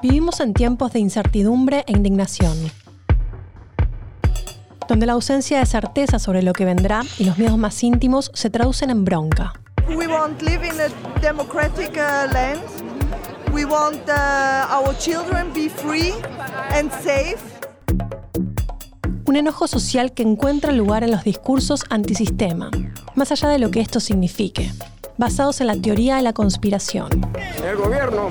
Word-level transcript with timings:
Vivimos 0.00 0.38
en 0.38 0.54
tiempos 0.54 0.92
de 0.92 1.00
incertidumbre 1.00 1.82
e 1.88 1.92
indignación, 1.92 2.56
donde 4.86 5.06
la 5.06 5.14
ausencia 5.14 5.58
de 5.58 5.66
certeza 5.66 6.20
sobre 6.20 6.42
lo 6.42 6.52
que 6.52 6.64
vendrá 6.64 7.02
y 7.18 7.24
los 7.24 7.36
miedos 7.36 7.58
más 7.58 7.82
íntimos 7.82 8.30
se 8.32 8.48
traducen 8.48 8.90
en 8.90 9.04
bronca. 9.04 9.54
We 9.88 10.06
want 10.06 10.40
live 10.42 10.64
in 10.64 10.80
a 10.80 11.20
democratic 11.20 11.96
uh, 11.96 12.32
land. 12.32 12.60
We 13.52 13.64
want 13.64 13.98
uh, 14.08 14.72
our 14.72 14.96
children 14.98 15.52
be 15.52 15.68
free 15.68 16.12
and 16.72 16.92
safe. 17.02 17.38
Un 19.26 19.34
enojo 19.34 19.66
social 19.66 20.12
que 20.12 20.22
encuentra 20.22 20.70
lugar 20.70 21.02
en 21.02 21.10
los 21.10 21.24
discursos 21.24 21.84
antisistema, 21.90 22.70
más 23.16 23.32
allá 23.32 23.48
de 23.48 23.58
lo 23.58 23.72
que 23.72 23.80
esto 23.80 23.98
signifique, 23.98 24.70
basados 25.16 25.60
en 25.60 25.66
la 25.66 25.74
teoría 25.74 26.16
de 26.16 26.22
la 26.22 26.32
conspiración. 26.32 27.10
El 27.64 27.76
gobierno, 27.76 28.28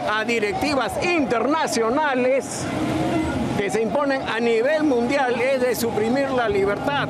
a 0.00 0.24
directivas 0.24 0.92
internacionales 1.04 2.64
que 3.58 3.70
se 3.70 3.82
imponen 3.82 4.22
a 4.22 4.40
nivel 4.40 4.84
mundial, 4.84 5.40
es 5.40 5.60
de 5.60 5.74
suprimir 5.74 6.30
la 6.30 6.48
libertad. 6.48 7.08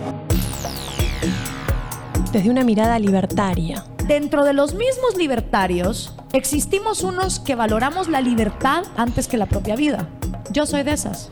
Desde 2.33 2.51
una 2.51 2.65
mirada 2.65 2.99
libertaria, 2.99 3.85
Dentro 4.07 4.45
de 4.45 4.53
los 4.53 4.75
mismos 4.75 5.17
libertarios, 5.17 6.13
existimos 6.35 7.03
unos 7.03 7.41
que 7.41 7.55
valoramos 7.55 8.09
la 8.09 8.21
libertad 8.21 8.85
antes 8.99 9.29
que 9.29 9.39
la 9.39 9.47
propia 9.47 9.77
vida. 9.77 10.11
Yo 10.51 10.67
soy 10.67 10.83
de 10.83 10.93
esas. 10.93 11.31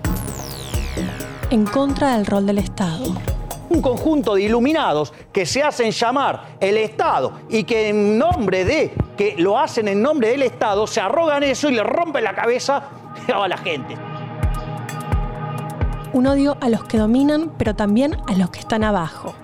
en 1.51 1.67
contra 1.67 2.17
del 2.17 2.25
rol 2.25 2.47
del 2.47 2.57
Estado. 2.57 3.15
un 3.69 3.83
conjunto 3.83 4.37
de 4.37 4.45
iluminados 4.45 5.13
que 5.33 5.45
se 5.45 5.63
hacen 5.63 5.91
llamar 5.91 6.57
el 6.61 6.79
Estado 6.79 7.41
y 7.51 7.65
que 7.65 7.91
en 7.91 8.17
nombre 8.17 8.65
de, 8.65 8.95
que 9.17 9.35
lo 9.39 9.59
hacen 9.59 9.89
en 9.89 10.03
nombre 10.03 10.29
del 10.29 10.43
Estado, 10.43 10.87
se 10.87 11.01
arrogan 11.01 11.43
eso 11.43 11.69
y 11.69 11.75
le 11.75 11.83
rompen 11.83 12.25
la 12.25 12.35
cabeza 12.35 12.83
a 13.35 13.49
la 13.49 13.59
gente. 13.59 13.97
Un 16.13 16.27
odio 16.27 16.57
a 16.61 16.69
los 16.69 16.85
que 16.85 16.99
dominan, 16.99 17.51
pero 17.57 17.75
también 17.75 18.17
a 18.27 18.35
los 18.35 18.51
que 18.51 18.61
están 18.61 18.85
abajo, 18.85 19.35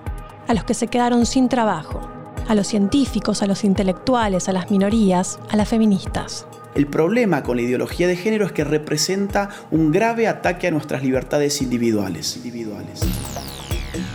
a 0.47 0.55
los 0.55 0.65
que 0.65 0.75
se 0.75 0.89
quedaron 0.89 1.25
sin 1.25 1.49
trabajo, 1.49 2.01
a 2.47 2.55
los 2.55 2.67
científicos, 2.67 3.43
a 3.43 3.47
los 3.47 3.65
intelectuales, 3.65 4.49
a 4.49 4.53
las 4.53 4.71
minorías, 4.71 5.39
a 5.51 5.57
las 5.57 5.69
feministas. 5.69 6.47
El 6.75 6.87
problema 6.87 7.43
con 7.43 7.57
la 7.57 7.63
ideología 7.63 8.07
de 8.07 8.17
género 8.17 8.45
es 8.45 8.53
que 8.53 8.65
representa 8.65 9.49
un 9.71 9.91
grave 9.91 10.29
ataque 10.29 10.69
a 10.69 10.71
nuestras 10.71 11.03
libertades 11.03 11.61
individuales. 11.63 12.37
individuales. 12.37 13.01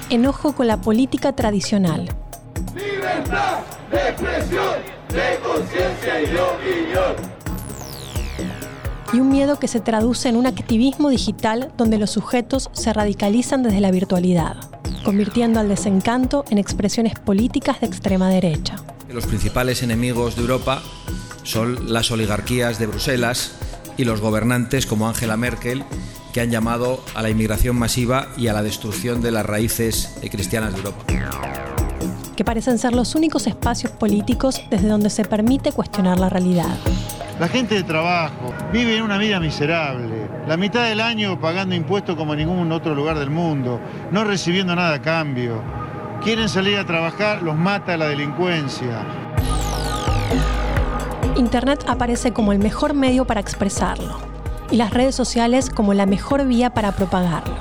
Enojo 0.09 0.53
con 0.53 0.67
la 0.67 0.77
política 0.77 1.33
tradicional. 1.33 2.09
Y 9.13 9.19
un 9.19 9.29
miedo 9.29 9.59
que 9.59 9.67
se 9.67 9.79
traduce 9.79 10.27
en 10.29 10.35
un 10.35 10.47
activismo 10.47 11.09
digital 11.09 11.71
donde 11.77 11.99
los 11.99 12.09
sujetos 12.09 12.69
se 12.73 12.91
radicalizan 12.93 13.61
desde 13.61 13.79
la 13.79 13.91
virtualidad, 13.91 14.57
convirtiendo 15.03 15.59
al 15.59 15.69
desencanto 15.69 16.45
en 16.49 16.57
expresiones 16.57 17.19
políticas 17.19 17.79
de 17.81 17.87
extrema 17.87 18.29
derecha. 18.29 18.77
Los 19.11 19.27
principales 19.27 19.83
enemigos 19.83 20.35
de 20.35 20.41
Europa 20.41 20.81
son 21.43 21.93
las 21.93 22.09
oligarquías 22.09 22.79
de 22.79 22.87
Bruselas 22.87 23.51
y 23.97 24.05
los 24.05 24.19
gobernantes 24.19 24.87
como 24.87 25.07
Angela 25.07 25.37
Merkel, 25.37 25.83
que 26.33 26.41
han 26.41 26.49
llamado 26.49 27.03
a 27.13 27.21
la 27.21 27.29
inmigración 27.29 27.75
masiva 27.75 28.29
y 28.35 28.47
a 28.47 28.53
la 28.53 28.63
destrucción 28.63 29.21
de 29.21 29.29
las 29.29 29.45
raíces 29.45 30.15
cristianas 30.31 30.73
de 30.73 30.79
Europa. 30.79 31.72
Que 32.35 32.43
parecen 32.43 32.77
ser 32.77 32.93
los 32.93 33.15
únicos 33.15 33.47
espacios 33.47 33.91
políticos 33.91 34.61
desde 34.69 34.87
donde 34.87 35.09
se 35.09 35.25
permite 35.25 35.71
cuestionar 35.71 36.19
la 36.19 36.29
realidad. 36.29 36.75
La 37.39 37.47
gente 37.47 37.75
de 37.75 37.83
trabajo 37.83 38.53
vive 38.71 38.97
en 38.97 39.03
una 39.03 39.17
vida 39.17 39.39
miserable, 39.39 40.27
la 40.47 40.55
mitad 40.57 40.83
del 40.85 41.01
año 41.01 41.39
pagando 41.39 41.75
impuestos 41.75 42.15
como 42.15 42.33
en 42.33 42.39
ningún 42.39 42.71
otro 42.71 42.93
lugar 42.93 43.17
del 43.17 43.29
mundo, 43.29 43.79
no 44.11 44.23
recibiendo 44.23 44.75
nada 44.75 44.95
a 44.95 45.01
cambio. 45.01 45.61
Quieren 46.23 46.47
salir 46.47 46.77
a 46.77 46.85
trabajar, 46.85 47.41
los 47.41 47.55
mata 47.55 47.97
la 47.97 48.07
delincuencia. 48.07 49.03
Internet 51.35 51.83
aparece 51.87 52.31
como 52.31 52.53
el 52.53 52.59
mejor 52.59 52.93
medio 52.93 53.25
para 53.25 53.41
expresarlo 53.41 54.19
y 54.69 54.77
las 54.77 54.91
redes 54.91 55.15
sociales 55.15 55.69
como 55.69 55.93
la 55.93 56.05
mejor 56.05 56.45
vía 56.45 56.69
para 56.71 56.91
propagarlo. 56.91 57.55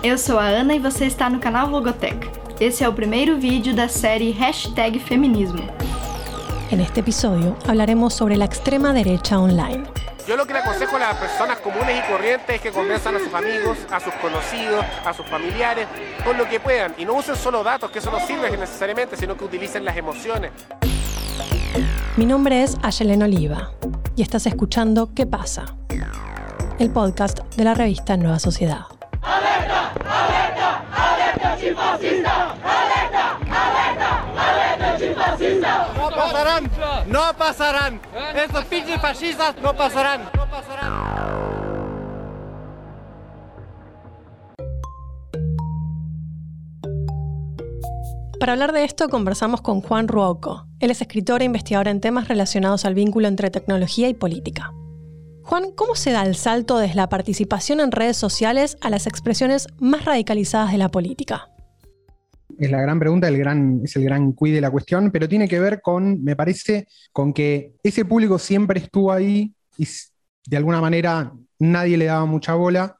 Eu 0.00 0.16
sou 0.16 0.38
a 0.38 0.44
Ana 0.44 0.76
e 0.76 0.78
você 0.78 1.06
está 1.06 1.28
no 1.28 1.40
canal 1.40 1.70
Logotech. 1.70 2.47
Esse 2.60 2.82
é 2.82 2.88
o 2.88 2.92
primeiro 2.92 3.38
vídeo 3.38 3.72
da 3.72 3.88
série 3.88 4.32
Hashtag 4.32 4.98
Feminismo. 4.98 5.62
En 6.72 6.80
este 6.80 6.98
episodio 6.98 7.56
hablaremos 7.68 8.14
sobre 8.14 8.36
la 8.36 8.46
extrema 8.46 8.92
derecha 8.92 9.38
online. 9.38 9.84
Yo 10.26 10.36
lo 10.36 10.44
que 10.44 10.54
le 10.54 10.58
aconsejo 10.58 10.96
a 10.96 10.98
las 10.98 11.16
personas 11.18 11.58
comunes 11.60 11.96
y 11.96 12.10
corrientes 12.10 12.56
es 12.56 12.60
que 12.60 12.72
convenzan 12.72 13.14
a 13.14 13.20
sus 13.20 13.32
amigos, 13.32 13.78
a 13.92 14.00
sus 14.00 14.12
conocidos, 14.14 14.84
a 15.06 15.14
sus 15.14 15.24
familiares, 15.26 15.86
con 16.24 16.36
lo 16.36 16.48
que 16.48 16.58
puedan. 16.58 16.96
Y 16.98 17.04
no 17.04 17.14
usen 17.14 17.36
solo 17.36 17.62
datos, 17.62 17.92
que 17.92 18.00
eso 18.00 18.10
no 18.10 18.18
sirve 18.26 18.50
necesariamente, 18.50 19.16
sino 19.16 19.36
que 19.36 19.44
utilicen 19.44 19.84
las 19.84 19.96
emociones. 19.96 20.50
Mi 22.16 22.26
nombre 22.26 22.64
es 22.64 22.76
Ayelen 22.82 23.22
Oliva 23.22 23.70
y 24.16 24.22
estás 24.22 24.46
escuchando 24.46 25.14
¿Qué 25.14 25.26
pasa? 25.26 25.76
El 26.80 26.90
podcast 26.90 27.38
de 27.54 27.62
la 27.62 27.74
revista 27.74 28.16
Nueva 28.16 28.40
Sociedad. 28.40 28.86
No 34.98 36.10
pasarán, 36.10 36.70
no 37.06 37.20
pasarán. 37.36 38.00
Estos 38.34 38.64
pinches 38.64 39.00
fascistas 39.00 39.54
no 39.62 39.74
pasarán. 39.74 40.30
No 40.34 40.50
pasarán. 40.50 41.38
Para 48.40 48.52
hablar 48.52 48.72
de 48.72 48.84
esto 48.84 49.08
conversamos 49.08 49.60
con 49.60 49.80
Juan 49.80 50.06
Ruoco. 50.06 50.66
Él 50.78 50.92
es 50.92 51.00
escritor 51.00 51.42
e 51.42 51.44
investigador 51.44 51.88
en 51.88 52.00
temas 52.00 52.28
relacionados 52.28 52.84
al 52.84 52.94
vínculo 52.94 53.26
entre 53.26 53.50
tecnología 53.50 54.08
y 54.08 54.14
política. 54.14 54.72
Juan, 55.42 55.72
¿cómo 55.74 55.96
se 55.96 56.12
da 56.12 56.22
el 56.22 56.36
salto 56.36 56.78
desde 56.78 56.94
la 56.94 57.08
participación 57.08 57.80
en 57.80 57.90
redes 57.90 58.16
sociales 58.16 58.78
a 58.80 58.90
las 58.90 59.06
expresiones 59.06 59.66
más 59.78 60.04
radicalizadas 60.04 60.70
de 60.70 60.78
la 60.78 60.88
política? 60.88 61.48
Es 62.58 62.72
la 62.72 62.80
gran 62.80 62.98
pregunta, 62.98 63.28
el 63.28 63.38
gran, 63.38 63.82
es 63.84 63.94
el 63.94 64.02
gran 64.02 64.32
cuid 64.32 64.54
de 64.54 64.60
la 64.60 64.70
cuestión, 64.70 65.12
pero 65.12 65.28
tiene 65.28 65.46
que 65.46 65.60
ver 65.60 65.80
con, 65.80 66.24
me 66.24 66.34
parece, 66.34 66.88
con 67.12 67.32
que 67.32 67.74
ese 67.84 68.04
público 68.04 68.36
siempre 68.38 68.80
estuvo 68.80 69.12
ahí 69.12 69.54
y 69.76 69.86
de 70.44 70.56
alguna 70.56 70.80
manera 70.80 71.32
nadie 71.60 71.96
le 71.96 72.06
daba 72.06 72.26
mucha 72.26 72.54
bola 72.54 72.96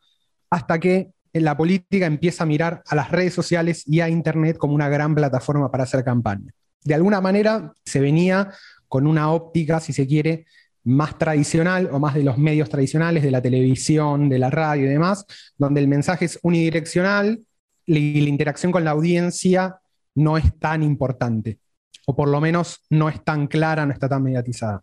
hasta 0.49 0.79
que 0.79 1.11
la 1.33 1.57
política 1.57 2.07
empieza 2.07 2.45
a 2.45 2.47
mirar 2.47 2.83
a 2.87 2.95
las 2.95 3.11
redes 3.11 3.35
sociales 3.35 3.83
y 3.85 4.01
a 4.01 4.09
Internet 4.09 4.59
como 4.59 4.75
una 4.75 4.89
gran 4.89 5.15
plataforma 5.17 5.71
para 5.73 5.85
hacer 5.85 6.05
campaña. 6.05 6.53
De 6.85 6.95
alguna 6.95 7.21
manera 7.21 7.73
se 7.85 8.01
venía 8.01 8.53
con 8.87 9.09
una 9.09 9.33
óptica, 9.33 9.81
si 9.81 9.93
se 9.93 10.07
quiere, 10.07 10.47
más 10.85 11.19
tradicional 11.19 11.91
o 11.93 11.99
más 11.99 12.15
de 12.15 12.23
los 12.23 12.39
medios 12.39 12.69
tradicionales, 12.69 13.25
de 13.25 13.33
la 13.33 13.43
televisión, 13.43 14.29
de 14.29 14.39
la 14.39 14.51
radio 14.51 14.87
y 14.87 14.89
demás, 14.89 15.27
donde 15.59 15.81
el 15.81 15.89
mensaje 15.89 16.27
es 16.27 16.39
unidireccional 16.43 17.43
la 17.89 18.29
interacción 18.29 18.73
con 18.73 18.85
la 18.85 18.93
audiencia 18.93 19.79
no 20.15 20.37
es 20.39 20.59
tan 20.59 20.83
importante, 20.83 21.59
o 22.07 22.15
por 22.15 22.29
lo 22.29 22.41
menos 22.41 22.83
no 22.91 23.09
es 23.09 23.23
tan 23.25 23.47
clara, 23.47 23.87
no 23.87 23.93
está 23.93 24.09
tan 24.09 24.23
mediatizada. 24.23 24.83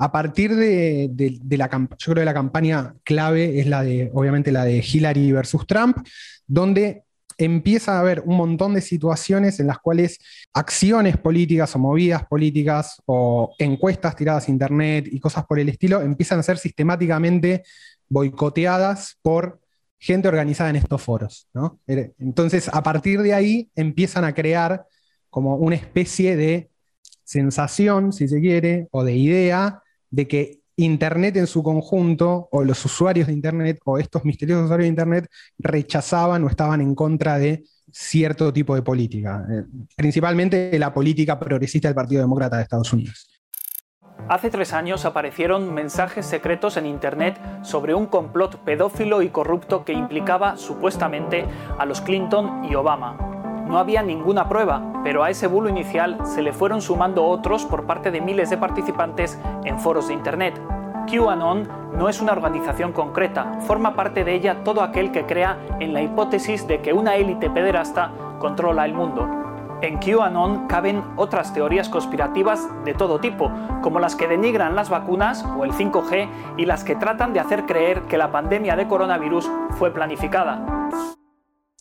A 0.00 0.12
partir 0.12 0.54
de, 0.54 1.08
de- 1.10 1.38
de 1.42 1.56
la 1.56 1.68
campaña, 1.68 1.98
yo 1.98 2.12
creo 2.12 2.22
que 2.22 2.26
la 2.26 2.34
campaña 2.34 2.94
clave 3.04 3.58
es 3.60 3.66
la 3.66 3.82
de, 3.82 4.10
obviamente, 4.14 4.52
la 4.52 4.64
de 4.64 4.78
Hillary 4.78 5.32
versus 5.32 5.66
Trump, 5.66 5.96
donde 6.46 7.02
empieza 7.36 7.96
a 7.96 8.00
haber 8.00 8.20
un 8.26 8.36
montón 8.36 8.74
de 8.74 8.80
situaciones 8.80 9.60
en 9.60 9.66
las 9.68 9.78
cuales 9.78 10.18
acciones 10.52 11.16
políticas 11.16 11.74
o 11.76 11.78
movidas 11.78 12.24
políticas 12.26 13.00
o 13.06 13.54
encuestas 13.58 14.16
tiradas 14.16 14.48
a 14.48 14.50
internet 14.50 15.08
y 15.10 15.20
cosas 15.20 15.46
por 15.46 15.58
el 15.60 15.68
estilo 15.68 16.00
empiezan 16.00 16.40
a 16.40 16.42
ser 16.42 16.58
sistemáticamente 16.58 17.62
boicoteadas 18.08 19.18
por 19.22 19.60
gente 19.98 20.28
organizada 20.28 20.70
en 20.70 20.76
estos 20.76 21.02
foros. 21.02 21.48
¿no? 21.52 21.80
Entonces, 21.86 22.68
a 22.72 22.82
partir 22.82 23.22
de 23.22 23.34
ahí 23.34 23.70
empiezan 23.74 24.24
a 24.24 24.34
crear 24.34 24.86
como 25.30 25.56
una 25.56 25.76
especie 25.76 26.36
de 26.36 26.70
sensación, 27.24 28.12
si 28.12 28.28
se 28.28 28.40
quiere, 28.40 28.88
o 28.90 29.04
de 29.04 29.14
idea 29.14 29.82
de 30.10 30.26
que 30.26 30.60
Internet 30.76 31.36
en 31.36 31.48
su 31.48 31.62
conjunto, 31.62 32.48
o 32.52 32.62
los 32.64 32.84
usuarios 32.84 33.26
de 33.26 33.32
Internet, 33.32 33.80
o 33.84 33.98
estos 33.98 34.24
misteriosos 34.24 34.66
usuarios 34.66 34.84
de 34.84 34.90
Internet, 34.90 35.28
rechazaban 35.58 36.44
o 36.44 36.48
estaban 36.48 36.80
en 36.80 36.94
contra 36.94 37.38
de 37.38 37.64
cierto 37.90 38.52
tipo 38.52 38.74
de 38.74 38.82
política, 38.82 39.44
eh, 39.50 39.64
principalmente 39.96 40.78
la 40.78 40.92
política 40.94 41.38
progresista 41.38 41.88
del 41.88 41.94
Partido 41.94 42.20
Demócrata 42.20 42.56
de 42.56 42.62
Estados 42.62 42.92
Unidos. 42.92 43.28
Hace 44.28 44.50
tres 44.50 44.74
años 44.74 45.06
aparecieron 45.06 45.72
mensajes 45.72 46.26
secretos 46.26 46.76
en 46.76 46.84
Internet 46.84 47.40
sobre 47.62 47.94
un 47.94 48.04
complot 48.04 48.56
pedófilo 48.56 49.22
y 49.22 49.30
corrupto 49.30 49.86
que 49.86 49.94
implicaba 49.94 50.58
supuestamente 50.58 51.46
a 51.78 51.86
los 51.86 52.02
Clinton 52.02 52.62
y 52.70 52.74
Obama. 52.74 53.16
No 53.66 53.78
había 53.78 54.02
ninguna 54.02 54.46
prueba, 54.46 55.00
pero 55.02 55.24
a 55.24 55.30
ese 55.30 55.46
bulo 55.46 55.70
inicial 55.70 56.18
se 56.26 56.42
le 56.42 56.52
fueron 56.52 56.82
sumando 56.82 57.24
otros 57.24 57.64
por 57.64 57.86
parte 57.86 58.10
de 58.10 58.20
miles 58.20 58.50
de 58.50 58.58
participantes 58.58 59.38
en 59.64 59.78
foros 59.78 60.08
de 60.08 60.14
Internet. 60.14 60.60
QAnon 61.10 61.66
no 61.96 62.10
es 62.10 62.20
una 62.20 62.32
organización 62.32 62.92
concreta, 62.92 63.60
forma 63.60 63.96
parte 63.96 64.24
de 64.24 64.34
ella 64.34 64.62
todo 64.62 64.82
aquel 64.82 65.10
que 65.10 65.24
crea 65.24 65.56
en 65.80 65.94
la 65.94 66.02
hipótesis 66.02 66.68
de 66.68 66.82
que 66.82 66.92
una 66.92 67.16
élite 67.16 67.48
pederasta 67.48 68.12
controla 68.38 68.84
el 68.84 68.92
mundo. 68.92 69.37
En 69.80 69.98
QAnon 69.98 70.66
caben 70.66 71.04
otras 71.14 71.54
teorías 71.54 71.88
conspirativas 71.88 72.66
de 72.84 72.94
todo 72.94 73.20
tipo, 73.20 73.52
como 73.80 74.00
las 74.00 74.16
que 74.16 74.26
denigran 74.26 74.74
las 74.74 74.90
vacunas 74.90 75.44
o 75.44 75.64
el 75.64 75.70
5G 75.70 76.56
y 76.58 76.66
las 76.66 76.82
que 76.82 76.96
tratan 76.96 77.32
de 77.32 77.38
hacer 77.38 77.64
creer 77.64 78.02
que 78.08 78.18
la 78.18 78.32
pandemia 78.32 78.74
de 78.74 78.88
coronavirus 78.88 79.48
fue 79.78 79.94
planificada. 79.94 80.88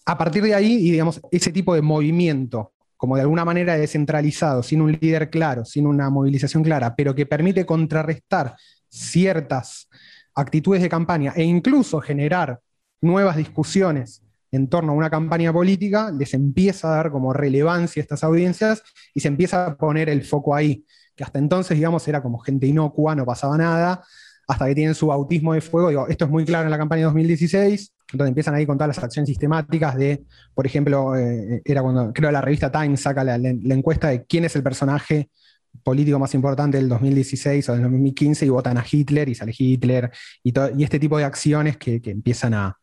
A 0.05 0.15
partir 0.15 0.43
de 0.43 0.53
ahí, 0.53 0.77
digamos, 0.91 1.19
ese 1.31 1.51
tipo 1.51 1.73
de 1.73 1.81
movimiento, 1.81 2.73
como 2.97 3.15
de 3.15 3.23
alguna 3.23 3.43
manera 3.43 3.75
descentralizado, 3.75 4.61
sin 4.61 4.81
un 4.81 4.91
líder 4.91 5.31
claro, 5.31 5.65
sin 5.65 5.87
una 5.87 6.11
movilización 6.11 6.61
clara, 6.63 6.95
pero 6.95 7.15
que 7.15 7.25
permite 7.25 7.65
contrarrestar 7.65 8.55
ciertas 8.89 9.89
actitudes 10.35 10.83
de 10.83 10.89
campaña 10.89 11.33
e 11.35 11.43
incluso 11.43 11.99
generar 11.99 12.59
nuevas 13.01 13.37
discusiones 13.37 14.21
en 14.57 14.67
torno 14.67 14.91
a 14.91 14.95
una 14.95 15.09
campaña 15.09 15.53
política, 15.53 16.11
les 16.11 16.33
empieza 16.33 16.91
a 16.91 16.95
dar 16.97 17.11
como 17.11 17.31
relevancia 17.31 18.01
a 18.01 18.03
estas 18.03 18.23
audiencias 18.23 18.83
y 19.13 19.21
se 19.21 19.29
empieza 19.29 19.65
a 19.65 19.77
poner 19.77 20.09
el 20.09 20.23
foco 20.23 20.53
ahí, 20.53 20.85
que 21.15 21.23
hasta 21.23 21.39
entonces, 21.39 21.77
digamos, 21.77 22.07
era 22.07 22.21
como 22.21 22.39
gente 22.39 22.67
inocua, 22.67 23.15
no 23.15 23.25
pasaba 23.25 23.57
nada, 23.57 24.03
hasta 24.47 24.65
que 24.65 24.75
tienen 24.75 24.95
su 24.95 25.07
bautismo 25.07 25.53
de 25.53 25.61
fuego. 25.61 26.07
Esto 26.07 26.25
es 26.25 26.31
muy 26.31 26.45
claro 26.45 26.65
en 26.65 26.71
la 26.71 26.77
campaña 26.77 27.01
de 27.01 27.05
2016, 27.05 27.93
donde 28.13 28.29
empiezan 28.29 28.55
ahí 28.55 28.65
con 28.65 28.77
todas 28.77 28.95
las 28.95 29.03
acciones 29.03 29.27
sistemáticas 29.27 29.95
de, 29.95 30.23
por 30.53 30.65
ejemplo, 30.65 31.15
eh, 31.15 31.61
era 31.65 31.81
cuando 31.81 32.13
creo 32.13 32.31
la 32.31 32.41
revista 32.41 32.71
Times 32.71 33.01
saca 33.01 33.23
la, 33.23 33.35
encuesta 33.35 34.09
de 34.09 34.25
quién 34.25 34.45
es 34.45 34.55
el 34.55 34.63
personaje 34.63 35.29
político 35.83 36.17
más 36.17 36.33
importante 36.33 36.77
del 36.77 36.89
2016 36.89 37.69
o 37.69 37.73
del 37.73 37.83
2015 37.83 38.45
y 38.45 38.49
votan 38.49 38.77
a 38.77 38.85
Hitler 38.89 39.29
y 39.29 39.35
sale 39.35 39.53
Hitler 39.57 40.11
y, 40.43 40.53
y 40.77 40.83
este 40.83 40.99
tipo 40.99 41.17
de 41.17 41.25
acciones 41.25 41.77
que 41.77 42.01
empiezan 42.05 42.53
a, 42.53 42.77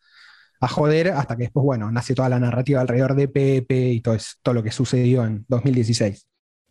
a 0.60 0.68
joder 0.68 1.08
hasta 1.08 1.36
que 1.36 1.44
después, 1.44 1.64
bueno, 1.64 1.90
nace 1.90 2.14
toda 2.14 2.28
la 2.28 2.40
narrativa 2.40 2.80
alrededor 2.80 3.14
de 3.14 3.28
Pepe 3.28 3.90
y 3.90 4.00
todo, 4.00 4.16
todo 4.42 4.54
lo 4.54 4.62
que 4.62 4.70
sucedió 4.70 5.24
en 5.24 5.44
2016. 5.48 6.26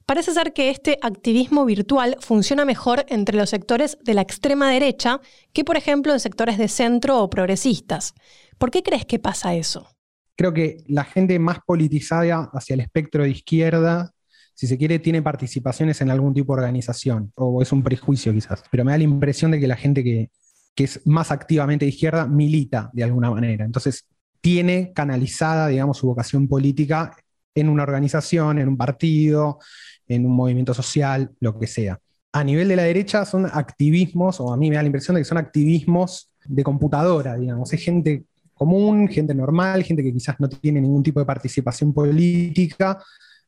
Parece 0.06 0.34
ser 0.34 0.52
que 0.52 0.70
este 0.70 0.98
activismo 1.02 1.66
virtual 1.66 2.18
funciona 2.20 2.66
mejor 2.66 3.06
entre 3.08 3.38
los 3.38 3.50
sectores 3.50 3.98
de 4.04 4.14
la 4.14 4.22
extrema 4.22 4.70
derecha 4.70 5.22
que, 5.54 5.64
por 5.64 5.78
ejemplo, 5.78 6.12
en 6.12 6.20
sectores 6.20 6.58
de 6.58 6.68
centro 6.68 7.22
o 7.22 7.30
progresistas. 7.30 8.14
¿Por 8.58 8.70
qué 8.70 8.84
crees 8.84 9.06
que 9.06 9.20
pasa 9.20 9.56
eso? 9.56 9.88
Creo 10.36 10.54
que 10.54 10.84
la 10.88 11.06
gente 11.06 11.40
más 11.40 11.60
politizada 11.66 12.50
hacia 12.54 12.74
el 12.74 12.82
espectro 12.82 13.24
de 13.24 13.30
izquierda, 13.30 14.12
si 14.56 14.68
se 14.68 14.78
quiere, 14.78 15.00
tiene 15.00 15.22
participaciones 15.22 16.02
en 16.02 16.10
algún 16.10 16.34
tipo 16.34 16.54
de 16.54 16.62
organización, 16.62 17.32
o 17.36 17.62
es 17.62 17.72
un 17.72 17.82
prejuicio 17.82 18.34
quizás, 18.34 18.64
pero 18.70 18.84
me 18.84 18.92
da 18.92 18.98
la 18.98 19.04
impresión 19.06 19.52
de 19.52 19.60
que 19.60 19.68
la 19.68 19.78
gente 19.78 20.04
que, 20.04 20.32
que 20.76 20.86
es 20.86 21.02
más 21.06 21.32
activamente 21.32 21.86
de 21.86 21.90
izquierda, 21.90 22.26
milita 22.26 22.90
de 22.94 23.04
alguna 23.04 23.30
manera. 23.32 23.66
Entonces, 23.66 24.06
tiene 24.42 24.92
canalizada, 24.94 25.68
digamos, 25.68 25.98
su 25.98 26.08
vocación 26.08 26.48
política 26.48 27.16
en 27.56 27.70
una 27.70 27.84
organización, 27.84 28.60
en 28.60 28.68
un 28.68 28.78
partido, 28.78 29.60
en 30.08 30.26
un 30.26 30.34
movimiento 30.34 30.74
social, 30.74 31.32
lo 31.40 31.58
que 31.58 31.68
sea. 31.68 32.00
A 32.32 32.44
nivel 32.44 32.68
de 32.68 32.76
la 32.76 32.84
derecha 32.84 33.26
son 33.26 33.46
activismos, 33.46 34.40
o 34.40 34.52
a 34.52 34.58
mí 34.58 34.70
me 34.70 34.76
da 34.76 34.82
la 34.82 34.88
impresión 34.88 35.16
de 35.16 35.22
que 35.22 35.26
son 35.26 35.38
activismos 35.38 36.30
de 36.46 36.64
computadora, 36.64 37.36
digamos. 37.36 37.72
Es 37.72 37.82
gente 37.82 38.26
común, 38.54 39.08
gente 39.08 39.36
normal, 39.36 39.84
gente 39.84 40.04
que 40.04 40.14
quizás 40.14 40.36
no 40.40 40.50
tiene 40.50 40.82
ningún 40.82 41.04
tipo 41.04 41.20
de 41.20 41.26
participación 41.26 41.94
política, 41.94 43.02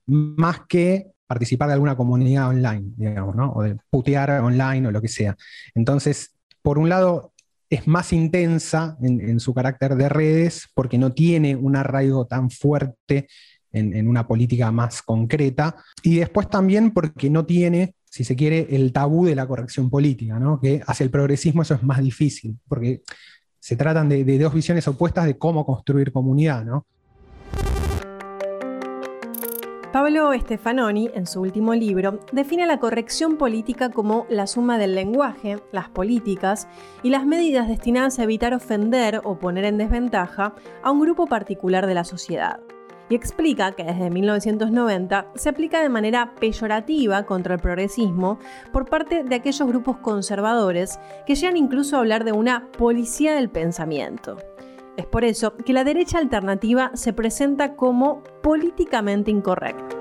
más 0.05 0.61
que 0.67 1.07
participar 1.27 1.67
de 1.67 1.73
alguna 1.73 1.97
comunidad 1.97 2.49
online, 2.49 2.93
digamos, 2.95 3.35
¿no? 3.35 3.51
O 3.53 3.63
de 3.63 3.77
putear 3.89 4.29
online 4.41 4.87
o 4.87 4.91
lo 4.91 5.01
que 5.01 5.07
sea. 5.07 5.35
Entonces, 5.73 6.34
por 6.65 6.79
un 6.79 6.89
lado, 6.89 7.31
es 7.69 7.87
más 7.87 8.11
intensa 8.11 8.97
en, 8.99 9.39
su 9.39 9.53
carácter 9.53 9.95
de 9.95 10.09
redes 10.09 10.67
porque 10.73 10.97
no 10.97 11.13
tiene 11.13 11.55
un 11.55 11.75
arraigo 11.75 12.25
tan 12.25 12.49
fuerte 12.49 13.27
en, 13.71 14.07
una 14.07 14.27
política 14.27 14.71
más 14.71 15.03
concreta. 15.03 15.75
Y 16.01 16.15
después 16.15 16.49
también 16.49 16.89
porque 16.89 17.29
no 17.29 17.45
tiene, 17.45 17.93
si 18.05 18.23
se 18.23 18.35
quiere, 18.35 18.65
el 18.71 18.91
tabú 18.91 19.27
de 19.27 19.35
la 19.35 19.45
corrección 19.45 19.91
política, 19.91 20.39
¿no? 20.39 20.59
que 20.59 20.81
hacia 20.87 21.03
el 21.03 21.11
progresismo 21.11 21.61
eso 21.61 21.75
es 21.75 21.83
más 21.83 22.01
difícil, 22.01 22.57
porque 22.67 23.03
se 23.59 23.75
tratan 23.75 24.09
de, 24.09 24.23
de 24.23 24.39
dos 24.39 24.53
visiones 24.53 24.87
opuestas 24.87 25.25
de 25.25 25.37
cómo 25.37 25.67
construir 25.67 26.11
comunidad. 26.11 26.65
¿no? 26.65 26.87
Pablo 29.95 30.33
Stefanoni, 30.33 31.09
en 31.13 31.25
su 31.25 31.39
último 31.39 31.73
libro, 31.73 32.19
define 32.33 32.65
la 32.65 32.81
corrección 32.81 33.37
política 33.37 33.91
como 33.91 34.25
la 34.27 34.45
suma 34.45 34.77
del 34.77 34.93
lenguaje, 34.93 35.59
las 35.71 35.87
políticas 35.87 36.67
y 37.01 37.11
las 37.11 37.25
medidas 37.25 37.69
destinadas 37.69 38.19
a 38.19 38.23
evitar 38.23 38.53
ofender 38.53 39.21
o 39.23 39.39
poner 39.39 39.63
en 39.63 39.77
desventaja 39.77 40.53
a 40.83 40.91
un 40.91 40.99
grupo 40.99 41.27
particular 41.27 41.87
de 41.87 41.93
la 41.93 42.03
sociedad. 42.03 42.59
Y 43.07 43.15
explica 43.15 43.71
que 43.71 43.85
desde 43.85 44.09
1990 44.09 45.27
se 45.33 45.47
aplica 45.47 45.81
de 45.81 45.87
manera 45.87 46.35
peyorativa 46.41 47.25
contra 47.25 47.53
el 47.53 47.61
progresismo 47.61 48.37
por 48.73 48.89
parte 48.89 49.23
de 49.23 49.35
aquellos 49.35 49.65
grupos 49.65 49.99
conservadores 49.99 50.99
que 51.25 51.35
llegan 51.35 51.55
incluso 51.55 51.95
a 51.95 51.99
hablar 51.99 52.25
de 52.25 52.33
una 52.33 52.69
policía 52.77 53.33
del 53.35 53.49
pensamiento. 53.49 54.35
Es 54.97 55.05
por 55.05 55.25
eso 55.25 55.57
que 55.57 55.73
la 55.73 55.83
derecha 55.83 56.19
alternativa 56.19 56.91
se 56.93 57.11
presenta 57.11 57.75
como 57.75 58.23
políticamente 58.41 59.29
incorrecta. 59.29 59.97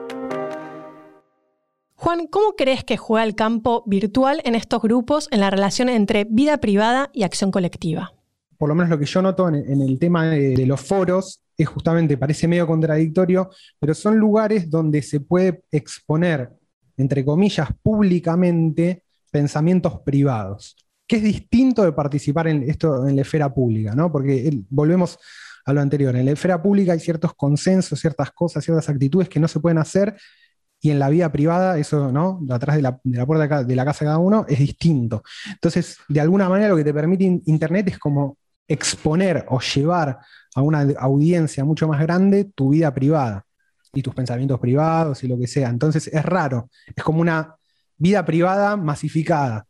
Juan, 1.96 2.26
¿cómo 2.28 2.52
crees 2.56 2.84
que 2.84 2.96
juega 2.96 3.24
el 3.24 3.34
campo 3.34 3.82
virtual 3.86 4.40
en 4.44 4.54
estos 4.54 4.82
grupos 4.82 5.28
en 5.32 5.40
la 5.40 5.50
relación 5.50 5.88
entre 5.88 6.24
vida 6.24 6.58
privada 6.58 7.10
y 7.12 7.24
acción 7.24 7.50
colectiva? 7.50 8.12
Por 8.56 8.68
lo 8.68 8.74
menos 8.74 8.90
lo 8.90 8.98
que 8.98 9.06
yo 9.06 9.20
noto 9.20 9.48
en, 9.48 9.80
el 9.80 9.98
tema 9.98 10.26
de, 10.26 10.64
los 10.66 10.80
foros 10.80 11.40
es 11.56 11.66
justamente, 11.66 12.16
parece 12.16 12.46
medio 12.46 12.66
contradictorio, 12.66 13.50
pero 13.80 13.94
son 13.94 14.16
lugares 14.16 14.70
donde 14.70 15.02
se 15.02 15.20
puede 15.20 15.64
exponer, 15.72 16.50
entre 16.96 17.24
comillas, 17.24 17.68
públicamente 17.82 19.02
pensamientos 19.30 20.00
privados 20.00 20.76
que 21.06 21.16
es 21.16 21.22
distinto 21.22 21.82
de 21.84 21.92
participar 21.92 22.48
en 22.48 22.62
esto 22.68 23.06
en 23.06 23.16
la 23.16 23.22
esfera 23.22 23.52
pública, 23.52 23.94
¿no? 23.94 24.10
Porque 24.10 24.62
volvemos 24.70 25.18
a 25.66 25.72
lo 25.72 25.80
anterior, 25.80 26.14
en 26.16 26.26
la 26.26 26.32
esfera 26.32 26.62
pública 26.62 26.92
hay 26.92 27.00
ciertos 27.00 27.34
consensos, 27.34 27.98
ciertas 27.98 28.30
cosas, 28.32 28.64
ciertas 28.64 28.88
actitudes 28.88 29.28
que 29.28 29.40
no 29.40 29.48
se 29.48 29.60
pueden 29.60 29.78
hacer 29.78 30.16
y 30.80 30.90
en 30.90 30.98
la 30.98 31.08
vida 31.08 31.32
privada, 31.32 31.78
eso, 31.78 32.12
¿no? 32.12 32.40
Atrás 32.50 32.76
de 32.76 32.82
la, 32.82 32.98
puerta 33.26 33.64
de 33.64 33.74
la 33.74 33.84
casa 33.86 34.04
de 34.04 34.08
cada 34.10 34.18
uno 34.18 34.44
es 34.46 34.58
distinto. 34.58 35.22
Entonces, 35.50 35.96
de 36.08 36.20
alguna 36.20 36.46
manera 36.48 36.68
lo 36.68 36.76
que 36.76 36.84
te 36.84 36.92
permite 36.92 37.24
Internet 37.46 37.88
es 37.88 37.98
como 37.98 38.36
exponer 38.68 39.46
o 39.48 39.60
llevar 39.60 40.18
a 40.54 40.60
una 40.60 40.86
audiencia 40.98 41.64
mucho 41.64 41.88
más 41.88 42.00
grande 42.02 42.50
tu 42.54 42.70
vida 42.70 42.92
privada 42.92 43.46
y 43.94 44.02
tus 44.02 44.14
pensamientos 44.14 44.60
privados 44.60 45.24
y 45.24 45.28
lo 45.28 45.38
que 45.38 45.46
sea. 45.46 45.70
Entonces 45.70 46.06
es 46.08 46.22
raro, 46.22 46.68
es 46.94 47.02
como 47.02 47.22
una 47.22 47.56
vida 47.96 48.22
privada 48.24 48.76
masificada. 48.76 49.66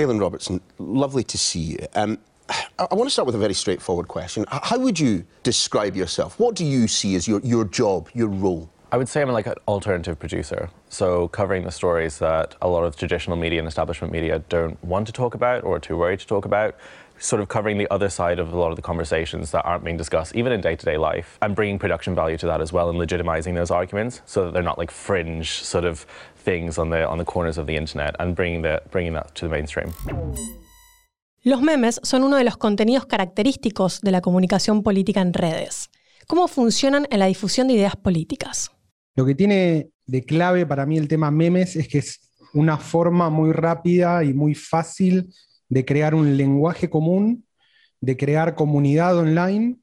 Kaylin 0.00 0.18
Robertson, 0.18 0.62
lovely 0.78 1.22
to 1.24 1.36
see 1.36 1.60
you. 1.60 1.86
Um, 1.94 2.16
I, 2.78 2.94
want 2.94 3.04
to 3.04 3.10
start 3.10 3.26
with 3.26 3.34
a 3.34 3.38
very 3.38 3.52
straightforward 3.52 4.08
question. 4.08 4.46
How 4.48 4.78
would 4.78 4.98
you 4.98 5.26
describe 5.42 5.94
yourself? 5.94 6.38
What 6.40 6.54
do 6.54 6.64
you 6.64 6.88
see 6.88 7.16
as 7.16 7.28
your, 7.28 7.40
your 7.40 7.66
job, 7.66 8.08
your 8.14 8.28
role? 8.28 8.70
I 8.90 8.96
would 8.96 9.10
say 9.10 9.20
I'm 9.20 9.28
like 9.28 9.46
an 9.46 9.56
alternative 9.68 10.18
producer. 10.18 10.70
So 10.88 11.28
covering 11.28 11.64
the 11.64 11.70
stories 11.70 12.18
that 12.18 12.56
a 12.62 12.68
lot 12.68 12.84
of 12.84 12.96
traditional 12.96 13.36
media 13.36 13.58
and 13.58 13.68
establishment 13.68 14.10
media 14.10 14.38
don't 14.48 14.82
want 14.82 15.06
to 15.08 15.12
talk 15.12 15.34
about 15.34 15.64
or 15.64 15.76
are 15.76 15.80
too 15.80 15.98
worried 15.98 16.20
to 16.20 16.26
talk 16.26 16.46
about. 16.46 16.76
Sort 17.18 17.42
of 17.42 17.48
covering 17.48 17.76
the 17.76 17.86
other 17.92 18.08
side 18.08 18.38
of 18.38 18.54
a 18.54 18.58
lot 18.58 18.70
of 18.70 18.76
the 18.76 18.82
conversations 18.82 19.50
that 19.50 19.66
aren't 19.66 19.84
being 19.84 19.98
discussed, 19.98 20.34
even 20.34 20.50
in 20.50 20.62
day 20.62 20.76
to 20.76 20.86
day 20.86 20.96
life, 20.96 21.36
and 21.42 21.54
bringing 21.54 21.78
production 21.78 22.14
value 22.14 22.38
to 22.38 22.46
that 22.46 22.62
as 22.62 22.72
well 22.72 22.88
and 22.88 22.98
legitimizing 22.98 23.54
those 23.54 23.70
arguments 23.70 24.22
so 24.24 24.46
that 24.46 24.54
they're 24.54 24.62
not 24.62 24.78
like 24.78 24.90
fringe 24.90 25.62
sort 25.62 25.84
of 25.84 26.06
things 26.42 26.78
on 26.78 26.90
the, 26.90 27.04
on 27.04 27.18
the 27.18 27.24
corners 27.24 27.58
of 27.58 27.66
the 27.66 27.76
internet 27.76 28.14
and 28.18 28.34
bringing, 28.34 28.62
the, 28.62 28.80
bringing 28.90 29.14
that 29.14 29.34
to 29.34 29.46
the 29.46 29.52
mainstream. 29.52 29.92
Los 31.42 31.62
memes 31.62 32.00
son 32.02 32.22
uno 32.22 32.36
de 32.36 32.44
los 32.44 32.56
contenidos 32.56 33.06
característicos 33.06 34.00
de 34.02 34.10
la 34.10 34.20
comunicación 34.20 34.82
política 34.82 35.20
en 35.20 35.32
redes. 35.32 35.88
¿Cómo 36.26 36.48
funcionan 36.48 37.06
en 37.10 37.18
la 37.18 37.26
difusión 37.26 37.68
de 37.68 37.74
ideas 37.74 37.96
políticas? 37.96 38.70
Lo 39.16 39.24
que 39.24 39.34
tiene 39.34 39.88
de 40.06 40.24
clave 40.24 40.66
para 40.66 40.86
mí 40.86 40.98
el 40.98 41.08
tema 41.08 41.30
memes 41.30 41.76
es 41.76 41.88
que 41.88 41.98
es 41.98 42.20
una 42.52 42.76
forma 42.76 43.30
muy 43.30 43.52
rápida 43.52 44.22
y 44.24 44.34
muy 44.34 44.54
fácil 44.54 45.32
de 45.68 45.84
crear 45.84 46.14
un 46.14 46.36
lenguaje 46.36 46.90
común, 46.90 47.46
de 48.00 48.16
crear 48.16 48.54
comunidad 48.54 49.16
online, 49.16 49.78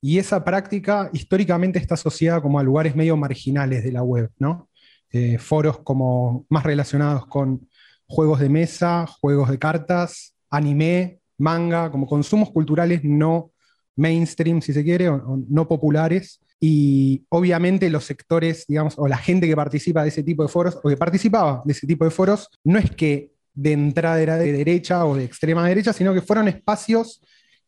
y 0.00 0.18
esa 0.18 0.44
práctica 0.44 1.10
históricamente 1.12 1.78
está 1.78 1.94
asociada 1.94 2.40
como 2.40 2.58
a 2.58 2.62
lugares 2.62 2.96
medio 2.96 3.16
marginales 3.16 3.84
de 3.84 3.92
la 3.92 4.02
web, 4.02 4.30
¿no? 4.38 4.68
Eh, 5.12 5.38
foros 5.38 5.78
como 5.80 6.46
más 6.48 6.64
relacionados 6.64 7.26
con 7.26 7.68
juegos 8.06 8.40
de 8.40 8.48
mesa, 8.48 9.06
juegos 9.06 9.50
de 9.50 9.58
cartas, 9.58 10.34
anime, 10.50 11.20
manga, 11.38 11.90
como 11.90 12.06
consumos 12.06 12.50
culturales 12.50 13.02
no 13.04 13.50
mainstream, 13.96 14.62
si 14.62 14.72
se 14.72 14.82
quiere, 14.82 15.10
no 15.48 15.68
populares. 15.68 16.40
Y 16.58 17.24
obviamente 17.28 17.90
los 17.90 18.04
sectores, 18.04 18.64
digamos, 18.66 18.94
o 18.96 19.08
la 19.08 19.18
gente 19.18 19.46
que 19.46 19.56
participa 19.56 20.02
de 20.02 20.08
ese 20.08 20.22
tipo 20.22 20.42
de 20.44 20.48
foros, 20.48 20.78
o 20.82 20.88
que 20.88 20.96
participaba 20.96 21.62
de 21.64 21.72
ese 21.72 21.86
tipo 21.86 22.04
de 22.04 22.10
foros, 22.10 22.48
no 22.64 22.78
es 22.78 22.90
que 22.90 23.32
de 23.54 23.72
entrada 23.72 24.16
de 24.16 24.52
derecha 24.52 25.04
o 25.04 25.16
de 25.16 25.24
extrema 25.24 25.66
derecha, 25.68 25.92
sino 25.92 26.14
que 26.14 26.22
fueron 26.22 26.48
espacios 26.48 27.20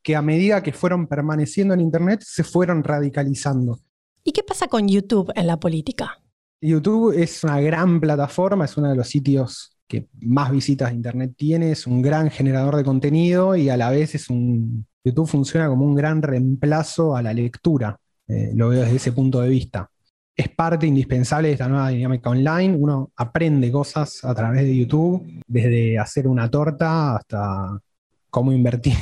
que 0.03 0.17
a 0.17 0.23
medida 0.23 0.63
que 0.63 0.73
fueron 0.73 1.07
permaneciendo 1.07 1.75
en 1.75 1.81
Internet 1.81 2.23
se 2.25 2.45
fueron 2.45 2.85
radicalizando. 2.85 3.81
¿Y 4.23 4.33
qué 4.33 4.43
pasa 4.43 4.69
con 4.69 4.89
YouTube 4.89 5.33
en 5.35 5.47
la 5.47 5.59
política? 5.59 6.21
YouTube 6.65 7.13
es 7.15 7.45
una 7.45 7.61
gran 7.61 8.01
plataforma, 8.01 8.65
es 8.65 8.77
uno 8.79 8.89
de 8.89 8.97
los 8.97 9.07
sitios 9.07 9.77
que 9.87 10.09
más 10.23 10.51
visitas 10.51 10.89
de 10.89 10.97
Internet 10.97 11.35
tiene, 11.37 11.73
es 11.73 11.87
un 11.87 12.01
gran 12.01 12.31
generador 12.31 12.77
de 12.77 12.85
contenido 12.85 13.55
y 13.55 13.69
a 13.69 13.77
la 13.77 13.91
vez 13.91 14.15
es 14.15 14.31
un... 14.31 14.87
YouTube 15.05 15.29
funciona 15.29 15.69
como 15.69 15.85
un 15.85 15.95
gran 15.95 16.23
reemplazo 16.23 17.15
a 17.15 17.21
la 17.21 17.35
lectura, 17.35 17.99
eh, 18.27 18.53
lo 18.55 18.71
veo 18.71 18.81
desde 18.81 18.97
ese 18.97 19.13
punto 19.13 19.43
de 19.43 19.51
vista. 19.51 19.91
Es 20.35 20.49
parte 20.49 20.87
indispensable 20.87 21.49
de 21.49 21.55
esta 21.55 21.69
nueva 21.69 21.91
dinámica 21.91 22.31
online, 22.31 22.75
uno 22.75 23.13
aprende 23.15 23.71
cosas 23.71 24.25
a 24.25 24.35
través 24.35 24.63
de 24.63 24.75
YouTube, 24.75 25.43
desde 25.47 25.99
hacer 25.99 26.27
una 26.27 26.51
torta 26.51 27.17
hasta 27.17 27.79
cómo 28.31 28.53
invertir 28.53 28.95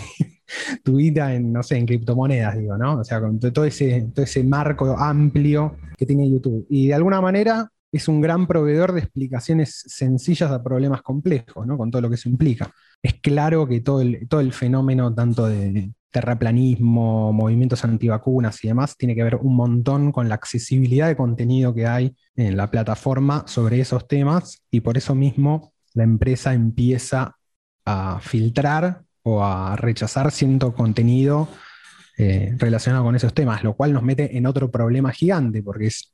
tu 0.83 0.99
en, 0.99 1.53
no 1.53 1.63
sé, 1.63 1.77
en 1.77 1.87
criptomonedas, 1.87 2.59
digo, 2.59 2.77
¿no? 2.77 2.99
O 2.99 3.05
sea, 3.05 3.21
con 3.21 3.39
todo 3.39 3.65
ese, 3.65 4.09
todo 4.15 4.25
ese 4.25 4.45
marco 4.45 4.97
amplio 4.99 5.77
que 5.97 6.07
tiene 6.07 6.31
YouTube. 6.31 6.67
Y 6.69 6.89
de 6.89 6.95
alguna 6.95 7.21
manera 7.21 7.69
es 7.91 8.09
un 8.09 8.21
gran 8.21 8.47
proveedor 8.47 8.93
de 8.93 9.01
explicaciones 9.01 9.85
sencillas 9.87 10.51
a 10.51 10.63
problemas 10.63 11.03
complejos, 11.03 11.67
¿no? 11.67 11.77
Con 11.77 11.91
todo 11.91 12.03
lo 12.03 12.09
que 12.09 12.15
eso 12.15 12.29
implica. 12.29 12.73
Es 13.03 13.15
claro 13.15 13.67
que 13.67 13.81
todo 13.81 14.01
el, 14.01 14.27
todo 14.29 14.41
el 14.41 14.53
fenómeno, 14.53 15.15
tanto 15.15 15.47
de 15.47 15.93
terraplanismo, 16.11 17.33
movimientos 17.33 17.85
antivacunas 17.85 18.63
y 18.65 18.69
demás, 18.69 18.97
tiene 18.97 19.15
que 19.15 19.25
ver 19.25 19.37
un 19.37 19.57
montón 19.57 20.13
con 20.13 20.29
la 20.29 20.35
accesibilidad 20.37 21.09
de 21.09 21.17
contenido 21.17 21.75
que 21.75 21.87
hay 21.87 22.15
en 22.37 22.57
la 22.57 22.71
plataforma 22.71 23.45
sobre 23.47 23.81
esos 23.81 24.07
temas 24.07 24.63
y 24.71 24.81
por 24.81 24.97
eso 24.97 25.15
mismo 25.15 25.73
la 25.95 26.05
empresa 26.05 26.55
empieza 26.55 27.37
a 27.85 28.21
filtrar 28.21 29.03
o 29.23 29.45
a 29.45 29.77
rechazar 29.77 30.31
cierto 30.31 30.75
contenido 30.75 31.49
eh, 32.19 32.55
relacionado 32.59 33.05
con 33.05 33.17
esos 33.17 33.33
temas, 33.35 33.63
lo 33.65 33.75
cual 33.75 33.93
nos 33.93 34.03
mete 34.03 34.37
en 34.37 34.47
otro 34.47 34.71
problema 34.71 35.13
gigante, 35.13 35.63
porque 35.63 35.87
es 35.87 36.13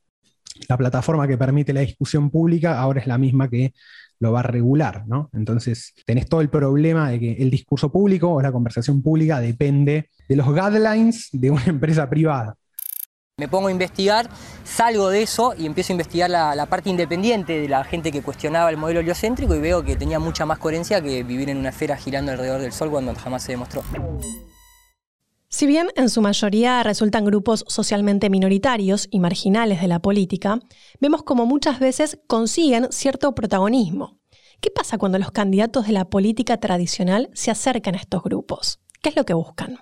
la 0.67 0.77
plataforma 0.77 1.27
que 1.27 1.37
permite 1.37 1.73
la 1.73 1.81
discusión 1.81 2.29
pública 2.29 2.79
ahora 2.79 2.99
es 2.99 3.07
la 3.07 3.17
misma 3.17 3.49
que 3.49 3.73
lo 4.19 4.31
va 4.33 4.41
a 4.41 4.43
regular, 4.43 5.05
¿no? 5.07 5.29
Entonces 5.33 5.93
tenés 6.05 6.27
todo 6.27 6.41
el 6.41 6.49
problema 6.49 7.09
de 7.09 7.19
que 7.19 7.31
el 7.33 7.49
discurso 7.49 7.91
público 7.91 8.29
o 8.29 8.41
la 8.41 8.51
conversación 8.51 9.01
pública 9.01 9.39
depende 9.39 10.09
de 10.27 10.35
los 10.35 10.47
guidelines 10.47 11.29
de 11.31 11.51
una 11.51 11.63
empresa 11.67 12.09
privada. 12.09 12.55
Me 13.39 13.47
pongo 13.47 13.69
a 13.69 13.71
investigar, 13.71 14.29
salgo 14.65 15.09
de 15.09 15.21
eso 15.21 15.53
y 15.57 15.65
empiezo 15.65 15.93
a 15.93 15.95
investigar 15.95 16.29
la, 16.29 16.65
parte 16.65 16.89
independiente 16.89 17.61
de 17.61 17.69
la 17.69 17.85
gente 17.85 18.11
que 18.11 18.21
cuestionaba 18.21 18.69
el 18.69 18.75
modelo 18.75 18.99
heliocéntrico 18.99 19.55
y 19.55 19.59
veo 19.59 19.81
que 19.81 19.95
tenía 19.95 20.19
mucha 20.19 20.45
más 20.45 20.59
coherencia 20.59 21.01
que 21.01 21.23
vivir 21.23 21.49
en 21.49 21.57
una 21.57 21.69
esfera 21.69 21.95
girando 21.95 22.33
alrededor 22.33 22.59
del 22.59 22.73
Sol 22.73 22.89
cuando 22.91 23.15
jamás 23.15 23.43
se 23.43 23.53
demostró. 23.53 23.81
Si 25.47 25.65
bien 25.67 25.87
en 25.95 26.09
su 26.09 26.21
mayoría 26.21 26.83
resultan 26.83 27.23
grupos 27.23 27.63
socialmente 27.69 28.29
minoritarios 28.29 29.07
y 29.09 29.21
marginales 29.21 29.79
de 29.79 29.87
la 29.87 29.99
política, 29.99 30.59
vemos 30.99 31.23
como 31.23 31.45
muchas 31.45 31.79
veces 31.79 32.19
consiguen 32.27 32.87
cierto 32.91 33.33
protagonismo. 33.33 34.19
¿Qué 34.59 34.69
pasa 34.69 34.97
cuando 34.97 35.17
los 35.17 35.31
candidatos 35.31 35.87
de 35.87 35.93
la 35.93 36.09
política 36.09 36.57
tradicional 36.57 37.29
se 37.33 37.51
acercan 37.51 37.95
a 37.95 37.99
estos 37.99 38.21
grupos? 38.21 38.81
¿Qué 39.01 39.07
es 39.07 39.15
lo 39.15 39.23
que 39.23 39.33
buscan? 39.33 39.77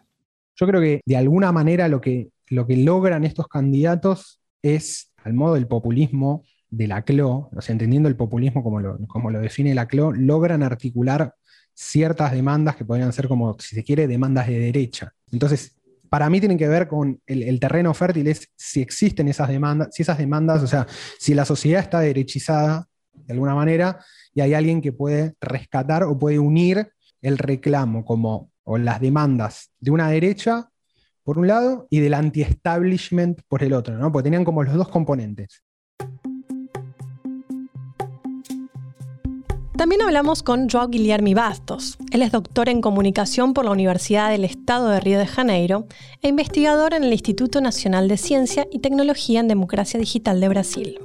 Yo 0.56 0.68
creo 0.68 0.80
que 0.80 1.02
de 1.06 1.18
alguna 1.18 1.52
manera 1.52 1.88
lo 1.88 2.00
que 2.00 2.30
lo 2.50 2.68
que 2.68 2.78
logran 2.78 3.24
estos 3.24 3.48
candidatos 3.48 4.42
es, 4.62 5.12
al 5.24 5.34
modo 5.34 5.56
del 5.56 5.68
populismo 5.68 6.44
de 6.70 6.88
la 6.88 7.04
CLO, 7.04 7.50
o 7.56 7.62
sea, 7.62 7.74
entendiendo 7.74 8.10
el 8.10 8.16
populismo 8.16 8.64
como 8.64 8.80
lo, 8.80 8.98
como 9.08 9.32
lo 9.32 9.40
define 9.40 9.74
la 9.74 9.88
CLO, 9.88 10.12
logran 10.12 10.64
articular 10.64 11.34
ciertas 11.74 12.32
demandas 12.32 12.76
que 12.76 12.86
podrían 12.86 13.14
ser 13.14 13.28
como, 13.28 13.56
si 13.60 13.76
se 13.76 13.84
quiere, 13.84 14.08
demandas 14.08 14.48
de 14.48 14.60
derecha. 14.60 15.14
Entonces, 15.32 15.76
para 16.10 16.30
mí 16.30 16.40
tienen 16.40 16.58
que 16.58 16.68
ver 16.68 16.88
con 16.88 17.22
el, 17.26 17.60
terreno 17.60 17.94
fértil, 17.94 18.28
es 18.28 18.50
si 18.56 18.82
existen 18.82 19.28
esas 19.28 19.50
demandas, 19.50 19.90
si 19.92 20.02
esas 20.02 20.18
demandas, 20.18 20.64
o 20.64 20.68
sea, 20.68 20.88
si 21.20 21.34
la 21.34 21.46
sociedad 21.46 21.82
está 21.82 22.00
derechizada 22.00 22.88
de 23.14 23.34
alguna 23.34 23.54
manera 23.54 24.04
y 24.34 24.42
hay 24.42 24.54
alguien 24.54 24.82
que 24.82 24.94
puede 24.94 25.36
rescatar 25.42 26.04
o 26.04 26.18
puede 26.18 26.40
unir 26.40 26.90
el 27.22 27.38
reclamo 27.38 28.06
como, 28.06 28.52
o 28.64 28.78
las 28.78 29.02
demandas 29.02 29.72
de 29.80 29.92
una 29.92 30.10
derecha 30.10 30.70
por 31.28 31.40
un 31.40 31.48
lado 31.48 31.88
y 31.90 32.00
del 32.00 32.14
anti-establishment 32.14 33.42
por 33.50 33.62
el 33.62 33.74
otro, 33.74 33.98
¿no? 33.98 34.14
Porque 34.14 34.28
tenían 34.28 34.46
como 34.46 34.64
los 34.64 34.74
dos 34.76 34.88
componentes. 34.88 35.62
También 39.76 40.02
hablamos 40.04 40.42
con 40.42 40.70
Joao 40.70 40.88
Guilherme 40.88 41.36
Bastos. 41.36 41.98
Él 42.14 42.22
es 42.22 42.32
doctor 42.32 42.70
en 42.70 42.80
comunicación 42.80 43.54
por 43.54 43.66
la 43.66 43.72
Universidad 43.72 44.30
del 44.30 44.46
Estado 44.46 44.88
de 44.88 45.02
Río 45.02 45.20
de 45.20 45.28
Janeiro 45.28 45.86
e 46.22 46.30
investigador 46.30 46.94
en 46.94 47.04
el 47.04 47.12
Instituto 47.12 47.60
Nacional 47.60 48.08
de 48.08 48.16
Ciencia 48.16 48.66
y 48.72 48.80
Tecnología 48.80 49.42
en 49.42 49.50
Democracia 49.50 50.00
Digital 50.00 50.40
de 50.40 50.48
Brasil. 50.48 50.98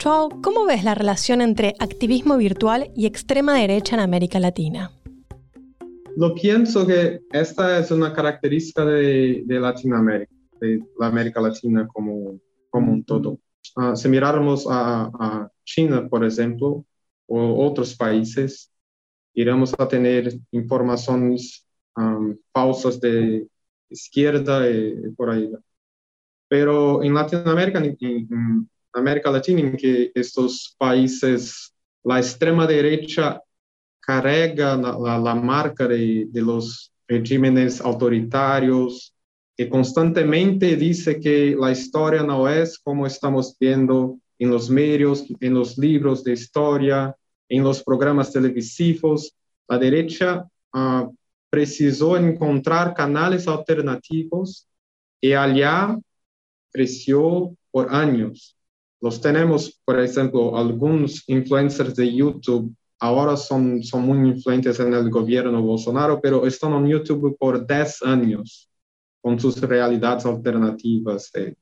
Joao, 0.00 0.28
¿cómo 0.40 0.66
ves 0.66 0.84
la 0.84 0.94
relación 0.94 1.40
entre 1.40 1.74
activismo 1.80 2.36
virtual 2.36 2.92
y 2.94 3.06
extrema 3.06 3.54
derecha 3.54 3.96
en 3.96 4.02
América 4.02 4.38
Latina? 4.38 4.92
Lo 6.18 6.34
pienso 6.34 6.84
que 6.84 7.20
esta 7.30 7.78
es 7.78 7.92
una 7.92 8.12
característica 8.12 8.84
de, 8.84 9.44
Latinoamérica, 9.46 10.32
de 10.60 10.82
la 10.98 11.06
América 11.06 11.40
Latina 11.40 11.86
como, 11.86 12.40
como 12.70 12.92
un 12.92 13.04
todo. 13.04 13.38
Ah, 13.76 13.94
si 13.94 14.08
miráramos 14.08 14.66
a, 14.68 15.48
China, 15.64 16.08
por 16.08 16.24
ejemplo, 16.24 16.84
o 17.28 17.64
otros 17.64 17.94
países, 17.94 18.68
iremos 19.32 19.72
a 19.78 19.86
tener 19.86 20.32
informaciones 20.50 21.64
falsas 22.52 23.00
de 23.00 23.46
izquierda 23.88 24.68
y, 24.68 25.12
por 25.16 25.30
ahí. 25.30 25.52
Pero 26.48 27.00
en 27.04 27.14
Latinoamérica, 27.14 27.78
en, 27.78 27.96
en 28.00 28.68
América 28.92 29.30
Latina, 29.30 29.60
en 29.60 29.76
que 29.76 30.10
estos 30.16 30.74
países, 30.80 31.72
la 32.02 32.18
extrema 32.18 32.66
derecha 32.66 33.40
carrega 34.08 34.74
la, 34.74 35.34
marca 35.34 35.86
de, 35.86 36.30
los 36.32 36.90
regímenes 37.06 37.78
autoritarios, 37.82 39.14
que 39.54 39.68
constantemente 39.68 40.76
dice 40.76 41.20
que 41.20 41.54
la 41.54 41.70
historia 41.72 42.22
no 42.22 42.48
es 42.48 42.78
como 42.78 43.06
estamos 43.06 43.54
viendo 43.60 44.18
en 44.38 44.48
los 44.48 44.70
medios, 44.70 45.26
en 45.40 45.52
los 45.52 45.76
libros 45.76 46.24
de 46.24 46.32
historia, 46.32 47.14
en 47.50 47.62
los 47.62 47.82
programas 47.82 48.32
televisivos. 48.32 49.34
La 49.68 49.76
derecha 49.76 50.42
uh, 50.72 51.14
precisó 51.50 52.16
encontrar 52.16 52.94
canales 52.94 53.46
alternativos 53.46 54.66
y 55.20 55.34
allá 55.34 55.98
creció 56.72 57.54
por 57.70 57.94
años. 57.94 58.56
Los 59.02 59.20
tenemos, 59.20 59.78
por 59.84 60.00
ejemplo, 60.00 60.56
algunos 60.56 61.28
influencers 61.28 61.94
de 61.94 62.14
YouTube 62.14 62.74
ahora 63.00 63.36
son, 63.36 63.82
son 63.82 64.02
muy 64.02 64.28
influentes 64.28 64.80
en 64.80 64.92
el 64.92 65.10
gobierno 65.10 65.62
Bolsonaro, 65.62 66.20
pero 66.20 66.46
están 66.46 66.72
en 66.74 66.88
YouTube 66.88 67.36
por 67.38 67.66
10 67.66 68.02
años 68.02 68.68
con 69.20 69.38
sus 69.38 69.60
realidades 69.60 70.26
alternativas, 70.26 71.30
eh, 71.34 71.54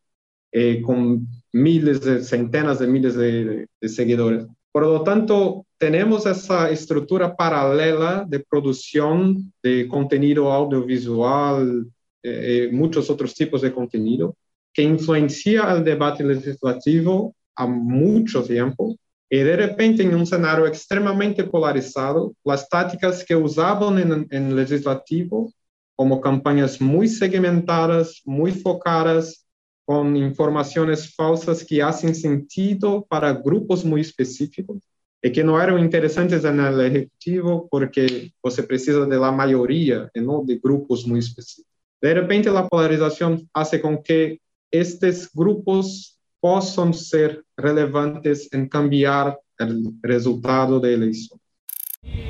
eh, 0.52 0.82
con 0.82 1.26
miles 1.52 2.00
de, 2.02 2.22
centenas 2.22 2.78
de 2.78 2.86
miles 2.86 3.14
de, 3.16 3.66
seguidores. 3.82 4.46
Por 4.72 4.84
lo 4.84 5.02
tanto, 5.02 5.66
tenemos 5.78 6.26
esa 6.26 6.70
estructura 6.70 7.34
paralela 7.34 8.24
de 8.28 8.40
producción 8.40 9.52
de 9.62 9.88
contenido 9.88 10.52
audiovisual, 10.52 11.86
eh, 12.22 12.68
muchos 12.72 13.08
otros 13.08 13.34
tipos 13.34 13.62
de 13.62 13.72
contenido, 13.72 14.36
que 14.72 14.82
influencia 14.82 15.72
el 15.72 15.82
debate 15.82 16.22
legislativo 16.22 17.34
a 17.54 17.66
mucho 17.66 18.42
tiempo 18.42 18.96
y 19.28 19.38
de 19.38 19.56
repente, 19.56 20.02
en 20.02 20.14
un 20.14 20.22
escenario 20.22 20.66
extremadamente 20.66 21.42
polarizado, 21.44 22.34
las 22.44 22.68
tácticas 22.68 23.24
que 23.24 23.34
usaban 23.34 23.98
en, 23.98 24.26
el 24.30 24.56
legislativo, 24.56 25.52
como 25.96 26.20
campañas 26.20 26.80
muy 26.80 27.08
segmentadas, 27.08 28.22
muy 28.24 28.52
focadas, 28.52 29.44
con 29.84 30.16
informaciones 30.16 31.14
falsas 31.14 31.64
que 31.64 31.82
hacen 31.82 32.14
sentido 32.14 33.06
para 33.08 33.32
grupos 33.32 33.84
muy 33.84 34.00
específicos 34.00 34.78
y 35.22 35.30
que 35.30 35.44
no 35.44 35.60
eran 35.60 35.78
interesantes 35.78 36.44
en 36.44 36.58
el 36.58 36.80
ejecutivo 36.80 37.68
porque 37.70 38.32
se 38.50 38.62
precisa 38.64 39.06
de 39.06 39.16
la 39.16 39.30
mayoría 39.30 40.10
y 40.12 40.20
no 40.20 40.42
de 40.44 40.56
grupos 40.56 41.06
muy 41.06 41.20
específicos. 41.20 41.72
De 42.00 42.14
repente, 42.14 42.50
la 42.50 42.68
polarización 42.68 43.48
hace 43.54 43.80
con 43.80 44.02
que 44.02 44.40
estos 44.70 45.30
grupos 45.32 46.15
possam 46.46 46.92
ser 46.92 47.42
relevantes 47.58 48.48
em 48.54 48.68
cambiar 48.68 49.36
o 49.60 50.06
resultado 50.06 50.78
da 50.78 50.88
eleição. 50.88 51.36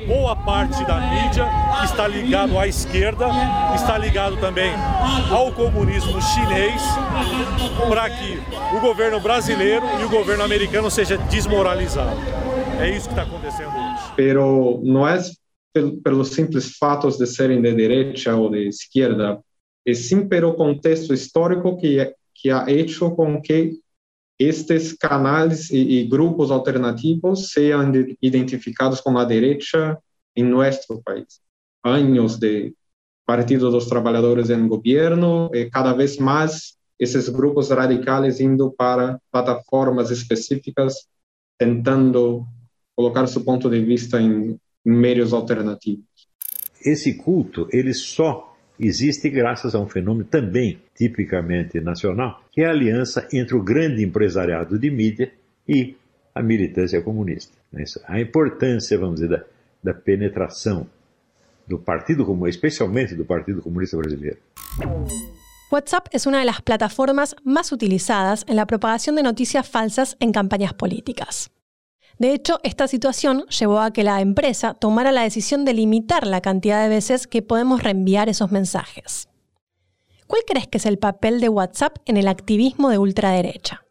Boa 0.07 0.35
parte 0.35 0.83
da 0.87 0.99
mídia 0.99 1.47
está 1.85 2.07
ligado 2.07 2.57
à 2.57 2.67
esquerda, 2.67 3.27
está 3.75 3.95
ligado 3.95 4.35
também 4.39 4.71
ao 5.29 5.53
comunismo 5.53 6.19
chinês, 6.19 6.81
para 7.87 8.09
que 8.09 8.39
o 8.75 8.81
governo 8.81 9.19
brasileiro 9.19 9.85
e 10.01 10.05
o 10.05 10.09
governo 10.09 10.43
americano 10.43 10.89
seja 10.89 11.15
desmoralizado. 11.15 12.17
É 12.81 12.89
isso 12.89 13.07
que 13.07 13.13
está 13.13 13.21
acontecendo 13.21 13.69
hoje. 13.69 14.13
Pero 14.15 14.81
não 14.83 15.07
é 15.07 15.21
pelos 16.03 16.29
simples 16.29 16.75
fatos 16.75 17.19
de 17.19 17.27
serem 17.27 17.61
de 17.61 17.71
direita 17.71 18.35
ou 18.35 18.49
de 18.49 18.67
esquerda, 18.67 19.39
é 19.85 19.93
sim 19.93 20.27
pelo 20.27 20.55
contexto 20.55 21.13
histórico 21.13 21.77
que, 21.77 22.11
que 22.33 22.49
ha 22.49 22.65
hecho 22.67 23.11
com 23.11 23.39
que 23.39 23.77
estes 24.39 24.93
canais 24.93 25.69
e, 25.71 25.99
e 25.99 26.07
grupos 26.07 26.51
alternativos 26.51 27.51
sejam 27.51 27.91
identificados 28.21 29.01
com 29.01 29.17
a 29.17 29.25
direita 29.25 29.99
em 30.35 30.43
nosso 30.43 31.01
país. 31.03 31.41
Anos 31.83 32.37
de 32.37 32.73
Partido 33.25 33.69
dos 33.69 33.87
Trabalhadores 33.87 34.49
em 34.49 34.67
governo, 34.67 35.49
e 35.53 35.69
cada 35.69 35.93
vez 35.93 36.17
mais 36.17 36.77
esses 36.99 37.27
grupos 37.29 37.69
radicais 37.69 38.39
indo 38.39 38.71
para 38.71 39.19
plataformas 39.31 40.11
específicas, 40.11 41.07
tentando 41.57 42.45
colocar 42.95 43.27
seu 43.27 43.43
ponto 43.43 43.69
de 43.69 43.83
vista 43.83 44.19
em, 44.21 44.59
em 44.85 44.91
meios 44.91 45.33
alternativos. 45.33 46.05
Esse 46.83 47.15
culto, 47.15 47.67
ele 47.71 47.93
só 47.93 48.56
existe 48.79 49.29
graças 49.29 49.73
a 49.73 49.79
um 49.79 49.87
fenômeno 49.87 50.25
também 50.25 50.79
tipicamente 50.95 51.79
nacional, 51.79 52.41
que 52.51 52.61
é 52.61 52.65
a 52.65 52.71
aliança 52.71 53.27
entre 53.31 53.55
o 53.55 53.63
grande 53.63 54.03
empresariado 54.03 54.77
de 54.77 54.89
mídia 54.89 55.31
e 55.67 55.95
a 56.33 56.41
militância 56.41 57.01
comunista. 57.01 57.53
A 58.07 58.19
importância, 58.19 58.97
vamos 58.97 59.15
dizer, 59.15 59.29
da, 59.29 59.43
da 59.83 59.93
penetração 59.93 60.87
do 61.67 61.77
Partido 61.77 62.25
Comunista, 62.25 62.57
especialmente 62.57 63.15
do 63.15 63.25
Partido 63.25 63.61
Comunista 63.61 63.97
Brasileiro. 63.97 64.37
WhatsApp 65.69 66.07
es 66.13 66.25
una 66.25 66.39
de 66.39 66.45
las 66.45 66.61
plataformas 66.61 67.35
más 67.43 67.73
utilizadas 67.73 68.45
en 68.47 68.55
la 68.55 68.65
propagación 68.65 69.17
de 69.17 69.23
noticias 69.23 69.67
falsas 69.67 70.15
en 70.21 70.31
campañas 70.31 70.73
políticas. 70.73 71.51
De 72.19 72.33
hecho, 72.33 72.59
esta 72.63 72.87
situación 72.87 73.45
llevó 73.47 73.79
a 73.79 73.91
que 73.91 74.03
la 74.03 74.21
empresa 74.21 74.73
tomara 74.73 75.11
la 75.11 75.21
decisión 75.21 75.65
de 75.65 75.73
limitar 75.73 76.25
la 76.25 76.41
cantidad 76.41 76.81
de 76.81 76.89
veces 76.89 77.27
que 77.27 77.43
podemos 77.43 77.83
reenviar 77.83 78.27
esos 78.27 78.51
mensajes. 78.51 79.29
¿Cuál 80.25 80.41
crees 80.45 80.67
que 80.67 80.79
es 80.79 80.85
el 80.85 80.97
papel 80.97 81.39
de 81.39 81.49
WhatsApp 81.49 81.97
en 82.05 82.17
el 82.17 82.27
activismo 82.27 82.89
de 82.89 82.97
ultraderecha? 82.97 83.85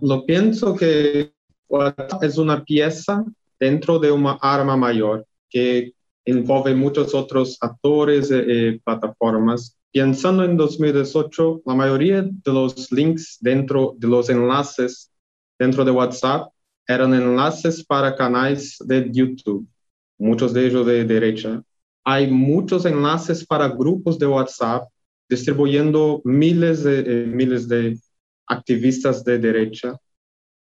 Lo 0.00 0.26
pienso 0.26 0.76
que 0.76 1.32
WhatsApp 1.68 2.22
es 2.22 2.36
una 2.36 2.62
pieza 2.62 3.24
dentro 3.58 3.98
de 3.98 4.12
una 4.12 4.38
arma 4.42 4.76
mayor 4.76 5.26
que 5.48 5.92
envolve 6.24 6.74
muchos 6.74 7.14
otros 7.14 7.56
actores 7.60 8.30
y 8.30 8.78
plataformas. 8.80 9.76
Pensando 9.92 10.44
en 10.44 10.56
2018, 10.56 11.62
la 11.64 11.74
mayoría 11.74 12.22
de 12.22 12.52
los 12.52 12.92
links 12.92 13.38
dentro 13.40 13.94
de 13.96 14.08
los 14.08 14.28
enlaces 14.28 15.10
dentro 15.58 15.84
de 15.84 15.90
WhatsApp 15.90 16.52
eran 16.94 17.14
enlaces 17.14 17.84
para 17.84 18.14
canales 18.14 18.76
de 18.80 19.10
YouTube, 19.10 19.66
muchos 20.18 20.52
de 20.52 20.66
ellos 20.66 20.86
de 20.86 21.04
derecha. 21.04 21.62
Hay 22.04 22.30
muchos 22.30 22.84
enlaces 22.86 23.44
para 23.46 23.68
grupos 23.68 24.18
de 24.18 24.26
WhatsApp 24.26 24.88
distribuyendo 25.28 26.20
miles 26.24 26.82
de 26.84 27.00
eh, 27.00 27.26
miles 27.26 27.68
de 27.68 27.98
activistas 28.46 29.24
de 29.24 29.38
derecha. 29.38 29.96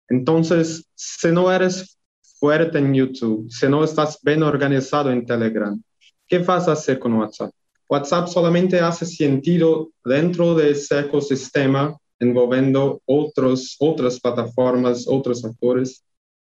Entonces, 0.08 0.86
si 0.94 1.28
no 1.32 1.50
eres 1.50 1.98
fuerte 2.38 2.78
en 2.78 2.94
YouTube, 2.94 3.50
si 3.50 3.66
no 3.68 3.82
estás 3.82 4.18
bien 4.22 4.42
organizado 4.42 5.10
en 5.10 5.24
Telegram, 5.24 5.80
¿qué 6.28 6.38
vas 6.38 6.68
a 6.68 6.72
hacer 6.72 6.98
con 6.98 7.14
WhatsApp? 7.14 7.50
WhatsApp 7.88 8.28
solamente 8.28 8.80
hace 8.80 9.06
sentido 9.06 9.90
dentro 10.04 10.54
de 10.54 10.70
ese 10.70 11.00
ecosistema 11.00 11.96
envolvendo 12.20 13.00
otros, 13.06 13.76
otras 13.78 14.20
plataformas, 14.20 15.06
otros 15.06 15.44
actores, 15.44 16.04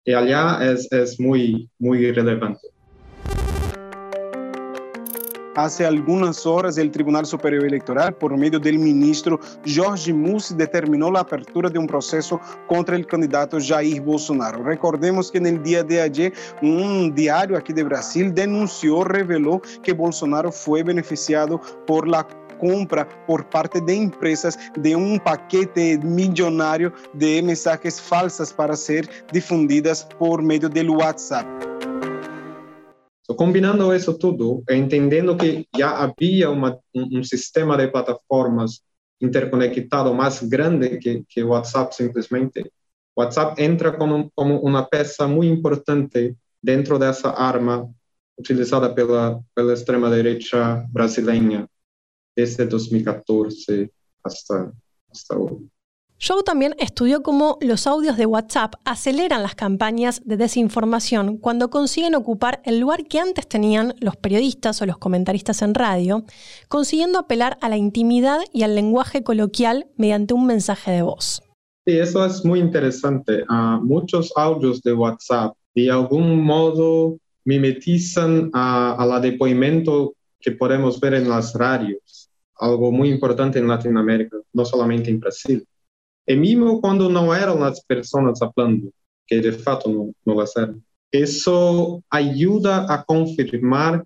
y 0.04 0.12
allá 0.12 0.58
es, 0.62 0.90
es 0.92 1.18
muy, 1.18 1.68
muy 1.78 2.12
relevante. 2.12 2.68
Hace 5.56 5.86
algunas 5.86 6.44
horas, 6.44 6.76
el 6.76 6.90
Tribunal 6.90 7.24
Superior 7.24 7.64
Electoral, 7.64 8.12
por 8.12 8.36
medio 8.36 8.60
del 8.60 8.78
ministro 8.78 9.40
Jorge 9.66 10.12
Mussi, 10.12 10.54
determinou 10.54 11.16
a 11.16 11.20
apertura 11.20 11.70
de 11.70 11.78
um 11.78 11.86
processo 11.86 12.38
contra 12.68 12.94
o 12.94 13.06
candidato 13.06 13.58
Jair 13.58 14.02
Bolsonaro. 14.02 14.62
Recordemos 14.62 15.30
que 15.30 15.40
no 15.40 15.58
dia 15.62 15.82
de 15.82 15.98
ayer, 15.98 16.34
um 16.62 17.10
diário 17.10 17.56
aqui 17.56 17.72
de 17.72 17.82
Brasil 17.82 18.30
denunciou, 18.30 19.02
revelou 19.02 19.58
que 19.82 19.94
Bolsonaro 19.94 20.52
foi 20.52 20.84
beneficiado 20.84 21.58
por 21.86 22.06
la 22.06 22.22
compra 22.58 23.04
por 23.26 23.44
parte 23.44 23.80
de 23.80 23.94
empresas 23.94 24.56
de 24.78 24.94
um 24.96 25.18
paquete 25.18 25.98
milionário 25.98 26.92
de 27.14 27.42
mensagens 27.42 28.00
falsas 28.00 28.52
para 28.52 28.76
ser 28.76 29.08
difundidas 29.32 30.04
por 30.18 30.42
meio 30.42 30.68
do 30.68 30.94
WhatsApp. 30.94 31.48
Combinando 33.36 33.92
isso 33.94 34.14
tudo, 34.14 34.62
entendendo 34.70 35.36
que 35.36 35.66
já 35.76 35.98
havia 35.98 36.48
uma, 36.48 36.78
um, 36.94 37.18
um, 37.18 37.24
sistema 37.24 37.76
de 37.76 37.88
plataformas 37.88 38.82
interconectado 39.20 40.14
mais 40.14 40.42
grande 40.42 40.98
que, 40.98 41.24
que 41.28 41.42
o 41.42 41.48
WhatsApp 41.48 41.94
simplesmente, 41.94 42.60
o 43.16 43.20
WhatsApp 43.20 43.60
entra 43.60 43.92
como, 43.92 44.30
como 44.34 44.60
uma 44.60 44.86
peça 44.86 45.26
muito 45.26 45.52
importante 45.52 46.36
dentro 46.62 46.98
dessa 46.98 47.30
arma 47.30 47.90
utilizada 48.38 48.94
pela, 48.94 49.40
pela 49.54 49.72
extrema-direita 49.72 50.86
brasileira 50.90 51.68
desde 52.36 52.66
2014 52.66 53.90
hasta, 54.22 54.72
hasta 55.10 55.36
hoy. 55.36 55.68
Joe 56.18 56.42
también 56.42 56.74
estudió 56.78 57.22
cómo 57.22 57.58
los 57.60 57.86
audios 57.86 58.16
de 58.16 58.24
WhatsApp 58.24 58.74
aceleran 58.84 59.42
las 59.42 59.54
campañas 59.54 60.22
de 60.24 60.38
desinformación 60.38 61.36
cuando 61.36 61.68
consiguen 61.68 62.14
ocupar 62.14 62.62
el 62.64 62.78
lugar 62.78 63.04
que 63.04 63.18
antes 63.18 63.46
tenían 63.46 63.94
los 64.00 64.16
periodistas 64.16 64.80
o 64.80 64.86
los 64.86 64.96
comentaristas 64.96 65.60
en 65.60 65.74
radio, 65.74 66.24
consiguiendo 66.68 67.18
apelar 67.18 67.58
a 67.60 67.68
la 67.68 67.76
intimidad 67.76 68.40
y 68.54 68.62
al 68.62 68.74
lenguaje 68.74 69.22
coloquial 69.22 69.88
mediante 69.96 70.32
un 70.32 70.46
mensaje 70.46 70.90
de 70.90 71.02
voz. 71.02 71.42
Sí, 71.86 71.98
eso 71.98 72.24
es 72.24 72.44
muy 72.44 72.60
interesante. 72.60 73.44
Uh, 73.50 73.84
muchos 73.84 74.32
audios 74.36 74.82
de 74.82 74.94
WhatsApp 74.94 75.54
de 75.74 75.90
algún 75.90 76.42
modo 76.42 77.18
mimetizan 77.44 78.50
a, 78.54 78.94
a 78.94 79.04
la 79.04 79.20
depoimento 79.20 80.14
que 80.40 80.52
podemos 80.52 80.98
ver 80.98 81.14
en 81.14 81.28
las 81.28 81.52
radios, 81.52 82.25
algo 82.58 82.90
muy 82.90 83.10
importante 83.10 83.58
en 83.58 83.68
Latinoamérica, 83.68 84.38
no 84.52 84.64
solamente 84.64 85.10
en 85.10 85.20
Brasil. 85.20 85.66
E 86.26 86.34
mesmo 86.34 86.80
quando 86.80 87.08
não 87.08 87.32
eram 87.32 87.62
as 87.62 87.80
pessoas 87.84 88.38
falando, 88.38 88.92
que 89.26 89.40
de 89.40 89.52
fato 89.52 89.88
não, 89.88 90.12
não 90.24 90.42
eram, 90.56 90.80
isso 91.12 92.02
ajuda 92.10 92.86
a 92.86 92.98
confirmar 92.98 94.04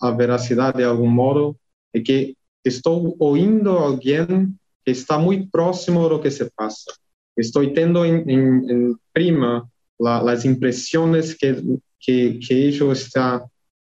a 0.00 0.10
veracidade 0.10 0.78
de 0.78 0.84
algum 0.84 1.08
modo 1.08 1.56
de 1.94 2.02
que 2.02 2.36
estou 2.64 3.16
ouvindo 3.18 3.70
alguém 3.70 4.54
que 4.84 4.90
está 4.90 5.18
muito 5.18 5.50
próximo 5.50 6.08
do 6.08 6.20
que 6.20 6.30
se 6.30 6.50
passa. 6.56 6.92
Estou 7.36 7.68
tendo 7.72 8.04
em, 8.04 8.22
em, 8.28 8.70
em 8.70 8.96
prima 9.12 9.68
la, 9.98 10.30
as 10.30 10.44
impressões 10.44 11.34
que 11.34 11.54
que 12.00 12.38
que 12.38 12.52
ele 12.52 12.92
está 12.92 13.44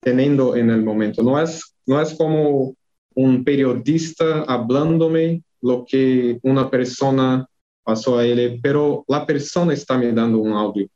tendo 0.03 0.55
no 0.55 0.83
momento. 0.83 1.23
Não 1.23 1.39
é 1.39 1.45
não 1.87 2.01
é 2.01 2.15
como 2.17 2.77
um 3.17 3.43
periodista 3.43 4.45
falando-me 4.47 5.43
lo 5.63 5.85
que 5.85 6.39
uma 6.43 6.69
pessoa 6.69 7.47
pasó 7.85 8.19
a 8.19 8.27
él, 8.27 8.61
pero 8.63 9.05
la 9.09 9.27
persona 9.27 9.73
está 9.73 9.97
me 9.99 10.13
dando 10.13 10.39
un 10.39 10.53
audio. 10.53 10.87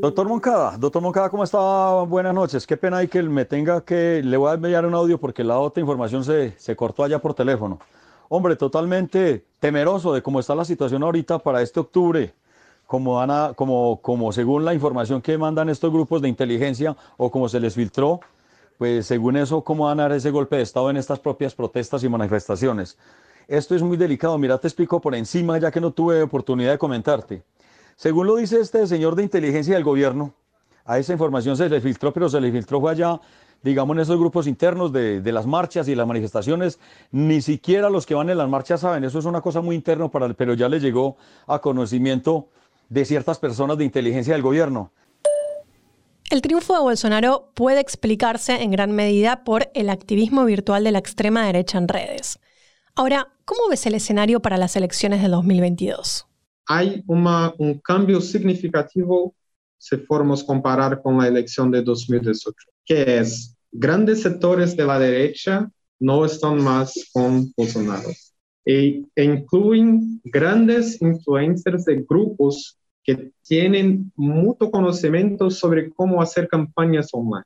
Doctor 0.00 0.28
Moncada, 0.28 0.76
doctor 0.78 1.02
Moncada, 1.02 1.30
¿cómo 1.30 1.44
está? 1.44 2.02
Buenas 2.02 2.34
noches. 2.34 2.66
Qué 2.66 2.76
pena 2.76 2.98
hay 2.98 3.08
que 3.08 3.22
me 3.22 3.44
tenga 3.44 3.82
que, 3.82 4.22
le 4.24 4.36
voy 4.36 4.50
a 4.50 4.54
enviar 4.54 4.86
un 4.86 4.94
audio 4.94 5.18
porque 5.18 5.44
la 5.44 5.58
otra 5.58 5.80
información 5.80 6.24
se, 6.24 6.54
se 6.58 6.74
cortó 6.76 7.04
allá 7.04 7.18
por 7.18 7.34
teléfono. 7.34 7.78
Hombre, 8.28 8.56
totalmente 8.56 9.44
temeroso 9.60 10.12
de 10.12 10.22
cómo 10.22 10.40
está 10.40 10.54
la 10.54 10.64
situación 10.64 11.02
ahorita 11.02 11.38
para 11.38 11.62
este 11.62 11.80
octubre, 11.80 12.34
como, 12.86 13.20
como, 13.54 14.00
como 14.00 14.32
según 14.32 14.64
la 14.64 14.74
información 14.74 15.22
que 15.22 15.38
mandan 15.38 15.68
estos 15.68 15.92
grupos 15.92 16.20
de 16.22 16.28
inteligencia 16.28 16.96
o 17.16 17.30
como 17.30 17.48
se 17.48 17.60
les 17.60 17.74
filtró, 17.74 18.20
pues 18.78 19.06
según 19.06 19.36
eso, 19.36 19.62
cómo 19.62 19.86
van 19.86 20.00
a 20.00 20.04
dar 20.04 20.12
ese 20.12 20.30
golpe 20.30 20.56
de 20.56 20.62
Estado 20.62 20.90
en 20.90 20.96
estas 20.96 21.20
propias 21.20 21.54
protestas 21.54 22.02
y 22.02 22.08
manifestaciones. 22.08 22.98
Esto 23.46 23.74
es 23.74 23.82
muy 23.82 23.96
delicado. 23.96 24.38
Mira, 24.38 24.58
te 24.58 24.68
explico 24.68 25.00
por 25.00 25.14
encima, 25.14 25.58
ya 25.58 25.70
que 25.70 25.80
no 25.80 25.92
tuve 25.92 26.22
oportunidad 26.22 26.72
de 26.72 26.78
comentarte. 26.78 27.42
Según 27.96 28.26
lo 28.26 28.36
dice 28.36 28.60
este 28.60 28.86
señor 28.86 29.14
de 29.14 29.22
inteligencia 29.22 29.74
del 29.74 29.84
gobierno, 29.84 30.34
a 30.84 30.98
esa 30.98 31.12
información 31.12 31.56
se 31.56 31.68
le 31.68 31.80
filtró, 31.80 32.12
pero 32.12 32.28
se 32.28 32.40
le 32.40 32.50
filtró 32.50 32.86
allá, 32.88 33.20
digamos, 33.62 33.96
en 33.96 34.02
esos 34.02 34.18
grupos 34.18 34.46
internos 34.46 34.92
de, 34.92 35.20
las 35.32 35.46
marchas 35.46 35.88
y 35.88 35.94
las 35.94 36.06
manifestaciones. 36.06 36.78
Ni 37.10 37.40
siquiera 37.40 37.88
los 37.90 38.06
que 38.06 38.14
van 38.14 38.30
en 38.30 38.38
las 38.38 38.48
marchas 38.48 38.80
saben, 38.80 39.04
eso 39.04 39.18
es 39.18 39.24
una 39.24 39.40
cosa 39.40 39.60
muy 39.60 39.76
interna, 39.76 40.08
para 40.08 40.26
el, 40.26 40.34
pero 40.34 40.54
ya 40.54 40.68
le 40.68 40.80
llegó 40.80 41.16
a 41.46 41.60
conocimiento 41.60 42.48
de 42.88 43.04
ciertas 43.04 43.38
personas 43.38 43.78
de 43.78 43.84
inteligencia 43.84 44.34
del 44.34 44.42
gobierno. 44.42 44.90
El 46.34 46.42
triunfo 46.42 46.74
de 46.74 46.80
Bolsonaro 46.80 47.52
puede 47.54 47.78
explicarse 47.78 48.60
en 48.60 48.72
gran 48.72 48.90
medida 48.90 49.44
por 49.44 49.70
el 49.72 49.88
activismo 49.88 50.44
virtual 50.44 50.82
de 50.82 50.90
la 50.90 50.98
extrema 50.98 51.46
derecha 51.46 51.78
en 51.78 51.86
redes. 51.86 52.40
Ahora, 52.96 53.28
¿cómo 53.44 53.68
ves 53.70 53.86
el 53.86 53.94
escenario 53.94 54.42
para 54.42 54.56
las 54.56 54.74
elecciones 54.74 55.22
del 55.22 55.30
2022? 55.30 56.26
Hay 56.66 57.04
un 57.06 57.80
cambio 57.84 58.20
significativo 58.20 59.32
si 59.78 59.96
formos 59.96 60.42
comparar 60.42 61.00
con 61.02 61.18
la 61.18 61.28
elección 61.28 61.70
de 61.70 61.82
2018, 61.82 62.52
que 62.84 63.18
es 63.18 63.56
grandes 63.70 64.22
sectores 64.22 64.76
de 64.76 64.86
la 64.86 64.98
derecha 64.98 65.70
no 66.00 66.24
están 66.24 66.60
más 66.60 66.94
con 67.12 67.52
Bolsonaro. 67.56 68.10
E 68.66 69.04
incluyen 69.14 70.20
grandes 70.24 71.00
influencers 71.00 71.84
de 71.84 72.04
grupos 72.08 72.76
que 73.04 73.32
tienen 73.42 74.10
mucho 74.16 74.70
conocimiento 74.70 75.50
sobre 75.50 75.90
cómo 75.90 76.22
hacer 76.22 76.48
campañas 76.48 77.10
online, 77.12 77.44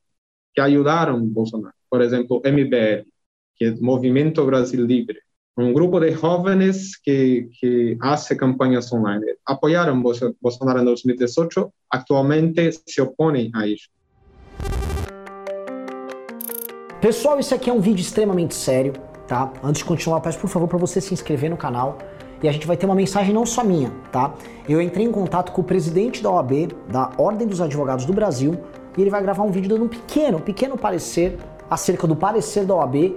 que 0.55 0.63
ayudaron 0.63 1.23
a 1.23 1.29
Bolsonaro. 1.29 1.75
Por 1.89 2.03
ejemplo, 2.03 2.41
MBL, 2.45 3.11
que 3.57 3.69
es 3.69 3.81
Movimiento 3.83 4.47
Brasil 4.47 4.87
Libre, 4.87 5.19
un 5.57 5.75
grupo 5.75 5.99
de 5.99 6.15
jóvenes 6.15 6.97
que, 7.03 7.51
que 7.61 7.99
hace 8.01 8.37
campañas 8.37 8.93
online. 8.93 9.25
Apoyaron 9.45 9.99
a 9.99 10.33
Bolsonaro 10.41 10.79
en 10.79 10.85
2018, 10.85 11.73
actualmente 11.91 12.71
se 12.73 13.03
oponen 13.03 13.51
a 13.57 13.67
ello. 13.67 13.89
Pessoal, 17.01 17.39
esse 17.41 17.55
aqui 17.55 17.71
é 17.71 17.73
um 17.73 17.81
vídeo 17.81 18.03
extremamente 18.03 18.55
sério, 18.55 18.93
tá? 19.27 19.53
Antes 19.63 19.83
de 19.83 19.85
continuar, 19.85 20.21
peço 20.21 20.39
por 20.39 20.49
favor 20.49 20.69
para 20.69 20.79
você 20.79 21.01
se 21.01 21.13
inscrever 21.13 21.51
no 21.51 21.57
canal 21.57 21.99
e 22.43 22.49
a 22.49 22.53
gente 22.53 22.67
vai 22.67 22.77
ter 22.77 22.87
uma 22.87 22.95
mensagem 22.95 23.35
não 23.35 23.45
só 23.45 23.65
minha, 23.65 23.91
tá? 24.13 24.35
Eu 24.69 24.81
entrei 24.81 25.07
em 25.07 25.13
contato 25.13 25.53
com 25.53 25.61
o 25.61 25.65
presidente 25.65 26.23
da 26.23 26.31
OAB, 26.31 26.69
da 26.89 27.11
Ordem 27.19 27.47
dos 27.47 27.61
Advogados 27.61 28.05
do 28.05 28.13
Brasil, 28.13 28.59
e 28.97 29.01
ele 29.01 29.11
vai 29.11 29.23
gravar 29.23 29.43
um 29.43 29.51
vídeo 29.51 29.69
dando 29.69 29.85
um 29.85 29.89
pequeno, 29.89 30.41
pequeno 30.41 30.77
parecer 30.77 31.39
acerca 31.71 32.07
do 32.07 32.17
parecer 32.17 32.65
da 32.65 32.75
OAB 32.75 33.15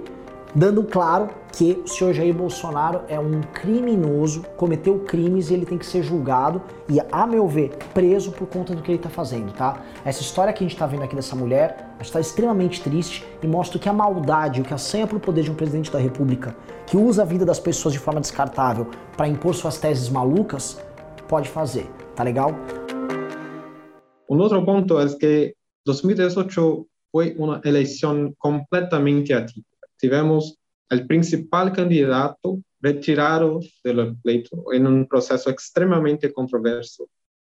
dando 0.54 0.84
claro 0.84 1.30
que 1.52 1.82
o 1.84 1.88
senhor 1.88 2.12
Jair 2.12 2.34
Bolsonaro 2.34 3.02
é 3.08 3.18
um 3.18 3.40
criminoso, 3.52 4.42
cometeu 4.56 5.00
crimes 5.00 5.50
e 5.50 5.54
ele 5.54 5.66
tem 5.66 5.78
que 5.78 5.84
ser 5.84 6.02
julgado 6.02 6.62
e, 6.88 6.98
a 7.10 7.26
meu 7.26 7.46
ver, 7.46 7.76
preso 7.92 8.32
por 8.32 8.46
conta 8.46 8.74
do 8.74 8.82
que 8.82 8.90
ele 8.90 8.98
está 8.98 9.10
fazendo, 9.10 9.52
tá? 9.52 9.80
Essa 10.04 10.22
história 10.22 10.52
que 10.52 10.62
a 10.62 10.66
gente 10.66 10.74
está 10.74 10.86
vendo 10.86 11.02
aqui 11.02 11.14
dessa 11.14 11.36
mulher 11.36 11.94
está 12.00 12.20
extremamente 12.20 12.80
triste 12.80 13.26
e 13.42 13.46
mostra 13.46 13.78
que 13.78 13.88
a 13.88 13.92
maldade, 13.92 14.60
o 14.60 14.64
que 14.64 14.72
assanha 14.72 15.06
para 15.06 15.16
o 15.16 15.20
poder 15.20 15.42
de 15.42 15.50
um 15.50 15.54
presidente 15.54 15.90
da 15.90 15.98
República 15.98 16.54
que 16.92 16.96
usa 16.98 17.22
a 17.22 17.24
vida 17.24 17.46
das 17.46 17.58
pessoas 17.58 17.94
de 17.94 17.98
forma 17.98 18.20
descartável 18.20 18.84
para 19.16 19.26
impor 19.26 19.54
suas 19.54 19.78
teses 19.78 20.10
malucas, 20.10 20.78
pode 21.26 21.48
fazer, 21.48 21.86
tá 22.14 22.22
legal? 22.22 22.50
Um 24.28 24.38
outro 24.38 24.62
ponto 24.62 25.00
é 25.00 25.08
que 25.16 25.56
2018 25.86 26.86
foi 27.10 27.34
uma 27.38 27.62
eleição 27.64 28.34
completamente 28.38 29.32
atípica 29.32 29.72
tivemos 29.98 30.54
o 30.92 31.06
principal 31.06 31.72
candidato 31.72 32.60
retirado 32.84 33.60
do 33.82 34.16
pleito 34.22 34.62
em 34.74 34.86
um 34.86 35.06
processo 35.06 35.48
extremamente 35.48 36.28
controverso. 36.28 37.08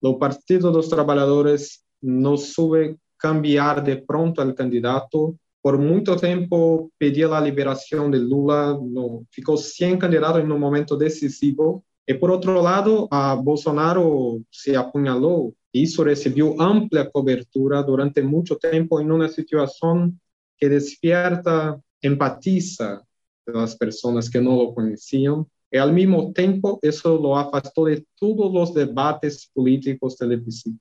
O 0.02 0.17
Partido 0.17 0.71
dos 0.71 0.88
Trabalhadores 0.88 1.80
não 2.02 2.38
soube 2.38 2.95
cambiar 3.17 3.82
de 3.82 3.98
pronto 3.98 4.41
o 4.41 4.54
candidato. 4.54 5.36
Por 5.65 5.80
muito 5.80 6.15
tempo 6.15 6.91
pedia 6.95 7.28
a 7.28 7.41
liberação 7.41 8.12
de 8.12 8.19
Lula, 8.19 8.75
no, 8.75 9.25
ficou 9.32 9.58
sem 9.58 9.97
candidato 9.97 10.38
em 10.38 10.51
um 10.51 10.60
momento 10.60 10.95
decisivo. 10.95 11.84
E 12.08 12.13
por 12.13 12.30
outro 12.30 12.62
lado, 12.62 13.08
a 13.10 13.36
Bolsonaro 13.36 14.43
se 14.51 14.75
apunhalou. 14.75 15.56
Isso 15.73 16.04
recebeu 16.04 16.56
ampla 16.62 17.10
cobertura 17.10 17.82
durante 17.82 18.21
muito 18.21 18.56
tempo 18.60 19.01
em 19.01 19.10
uma 19.10 19.28
situação 19.28 20.13
que 20.56 20.69
desperta 20.69 21.82
empatiza 22.04 23.01
con 23.43 23.56
las 23.56 23.73
personas 23.73 24.30
que 24.30 24.39
no 24.39 24.56
lo 24.56 24.75
conocían 24.75 25.47
y 25.71 25.78
al 25.78 25.93
mismo 25.93 26.32
tiempo 26.32 26.78
eso 26.84 27.17
lo 27.17 27.36
afastó 27.39 27.86
de 27.86 28.06
todos 28.19 28.54
los 28.54 28.71
debates 28.71 29.49
políticos 29.51 30.15
televisivos. 30.15 30.80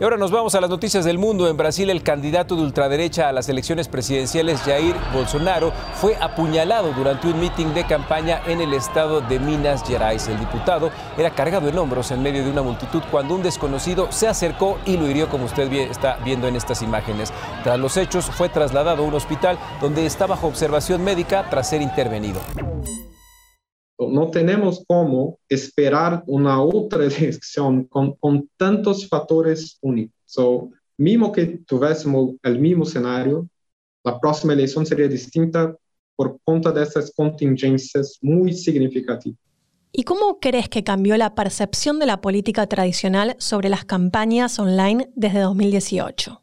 Y 0.00 0.02
ahora 0.02 0.16
nos 0.16 0.30
vamos 0.30 0.54
a 0.54 0.62
las 0.62 0.70
noticias 0.70 1.04
del 1.04 1.18
mundo. 1.18 1.46
En 1.46 1.58
Brasil, 1.58 1.90
el 1.90 2.02
candidato 2.02 2.56
de 2.56 2.62
ultraderecha 2.62 3.28
a 3.28 3.32
las 3.32 3.50
elecciones 3.50 3.86
presidenciales, 3.86 4.62
Jair 4.62 4.96
Bolsonaro, 5.12 5.74
fue 5.96 6.16
apuñalado 6.18 6.94
durante 6.94 7.28
un 7.28 7.38
mitin 7.38 7.74
de 7.74 7.84
campaña 7.84 8.40
en 8.46 8.62
el 8.62 8.72
estado 8.72 9.20
de 9.20 9.38
Minas 9.38 9.84
Gerais. 9.86 10.26
El 10.28 10.40
diputado 10.40 10.90
era 11.18 11.28
cargado 11.28 11.68
en 11.68 11.76
hombros 11.76 12.12
en 12.12 12.22
medio 12.22 12.42
de 12.42 12.50
una 12.50 12.62
multitud 12.62 13.02
cuando 13.10 13.34
un 13.34 13.42
desconocido 13.42 14.10
se 14.10 14.26
acercó 14.26 14.78
y 14.86 14.96
lo 14.96 15.06
hirió, 15.06 15.28
como 15.28 15.44
usted 15.44 15.70
está 15.70 16.16
viendo 16.24 16.48
en 16.48 16.56
estas 16.56 16.80
imágenes. 16.80 17.30
Tras 17.62 17.78
los 17.78 17.98
hechos, 17.98 18.24
fue 18.24 18.48
trasladado 18.48 19.04
a 19.04 19.06
un 19.06 19.12
hospital 19.12 19.58
donde 19.82 20.06
está 20.06 20.26
bajo 20.26 20.46
observación 20.46 21.04
médica 21.04 21.44
tras 21.50 21.68
ser 21.68 21.82
intervenido. 21.82 22.40
No 24.08 24.30
tenemos 24.30 24.82
cómo 24.86 25.38
esperar 25.48 26.22
una 26.26 26.62
otra 26.62 27.04
elección 27.06 27.84
con, 27.84 28.14
con 28.14 28.48
tantos 28.56 29.08
factores 29.08 29.78
únicos. 29.82 30.14
So, 30.24 30.70
mismo 30.96 31.32
que 31.32 31.60
tuviésemos 31.66 32.36
el 32.42 32.58
mismo 32.58 32.84
escenario, 32.84 33.48
la 34.04 34.18
próxima 34.18 34.52
elección 34.52 34.86
sería 34.86 35.08
distinta 35.08 35.74
por 36.16 36.38
cuenta 36.44 36.70
de 36.72 36.82
estas 36.82 37.12
contingencias 37.14 38.18
muy 38.20 38.52
significativas. 38.52 39.38
¿Y 39.92 40.04
cómo 40.04 40.38
crees 40.38 40.68
que 40.68 40.84
cambió 40.84 41.16
la 41.16 41.34
percepción 41.34 41.98
de 41.98 42.06
la 42.06 42.20
política 42.20 42.66
tradicional 42.66 43.34
sobre 43.38 43.68
las 43.68 43.84
campañas 43.84 44.58
online 44.58 45.10
desde 45.16 45.40
2018? 45.40 46.40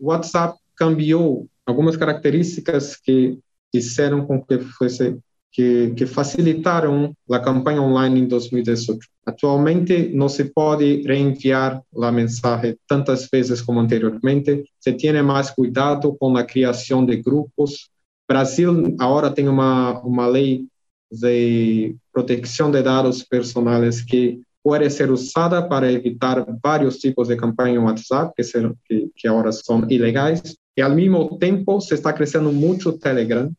WhatsApp 0.00 0.56
cambió 0.74 1.46
algunas 1.66 1.96
características 1.96 3.00
que 3.00 3.38
hicieron 3.70 4.26
con 4.26 4.44
que 4.44 4.58
fuese 4.58 5.20
que, 5.52 5.92
que 5.96 6.06
facilitaram 6.06 7.12
a 7.30 7.38
campanha 7.40 7.82
online 7.82 8.20
em 8.20 8.28
2018. 8.28 9.06
Atualmente 9.26 10.10
não 10.14 10.28
se 10.28 10.44
pode 10.44 11.02
reenviar 11.02 11.82
a 12.00 12.12
mensagem 12.12 12.76
tantas 12.88 13.28
vezes 13.30 13.60
como 13.60 13.80
anteriormente, 13.80 14.64
se 14.78 14.92
tem 14.92 15.22
mais 15.22 15.50
cuidado 15.50 16.16
com 16.18 16.36
a 16.36 16.44
criação 16.44 17.04
de 17.04 17.16
grupos. 17.16 17.90
Brasil 18.28 18.94
agora 18.98 19.30
tem 19.30 19.48
uma, 19.48 20.00
uma 20.00 20.26
lei 20.26 20.66
de 21.10 21.96
proteção 22.12 22.70
de 22.70 22.82
dados 22.82 23.24
personais 23.24 24.00
que 24.02 24.40
pode 24.62 24.88
ser 24.90 25.10
usada 25.10 25.66
para 25.66 25.90
evitar 25.90 26.44
vários 26.62 26.98
tipos 26.98 27.28
de 27.28 27.36
campanha 27.36 27.80
WhatsApp, 27.80 28.32
que, 28.36 28.44
ser, 28.44 28.72
que, 28.84 29.10
que 29.16 29.26
agora 29.26 29.50
são 29.50 29.88
ilegais. 29.90 30.54
E, 30.76 30.82
ao 30.82 30.94
mesmo 30.94 31.38
tempo, 31.38 31.80
se 31.80 31.94
está 31.94 32.12
crescendo 32.12 32.52
muito 32.52 32.90
o 32.90 32.98
Telegram 32.98 33.50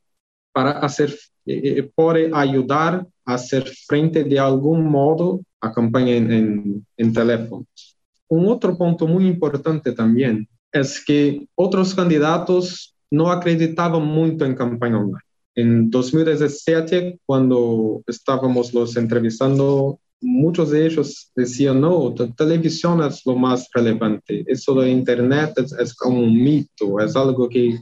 para 0.54 0.82
fazer 0.82 1.18
pode 1.96 2.32
ajudar 2.34 3.06
a 3.26 3.34
hacer 3.34 3.66
frente 3.88 4.24
de 4.24 4.38
algum 4.38 4.82
modo 4.82 5.42
a 5.60 5.70
campanha 5.70 6.18
em, 6.18 6.84
em 6.98 7.12
teléfonos. 7.12 7.66
Um 8.30 8.46
outro 8.46 8.76
ponto 8.78 9.08
muito 9.08 9.28
importante 9.28 9.92
também 9.92 10.48
é 10.74 10.82
que 11.06 11.48
outros 11.56 11.94
candidatos 11.94 12.94
não 13.12 13.28
acreditavam 13.28 14.00
muito 14.00 14.46
em 14.46 14.56
campanha 14.56 14.98
online. 14.98 15.24
Em 15.58 15.90
2017, 15.90 17.20
quando 17.28 18.02
estávamos 18.08 18.72
los 18.72 18.96
entrevistando, 18.96 20.00
muitos 20.24 20.70
de 20.70 20.86
eles 20.86 21.30
diziam: 21.38 21.74
não, 21.74 22.08
a 22.08 22.28
televisão 22.28 23.04
é 23.04 23.10
o 23.26 23.36
mais 23.36 23.68
relevante. 23.76 24.46
Isso 24.48 24.74
da 24.74 24.88
internet 24.88 25.54
é, 25.60 25.84
é 25.84 25.86
como 26.00 26.24
um 26.24 26.32
mito, 26.32 27.02
é 27.02 27.08
algo 27.18 27.50
que 27.50 27.82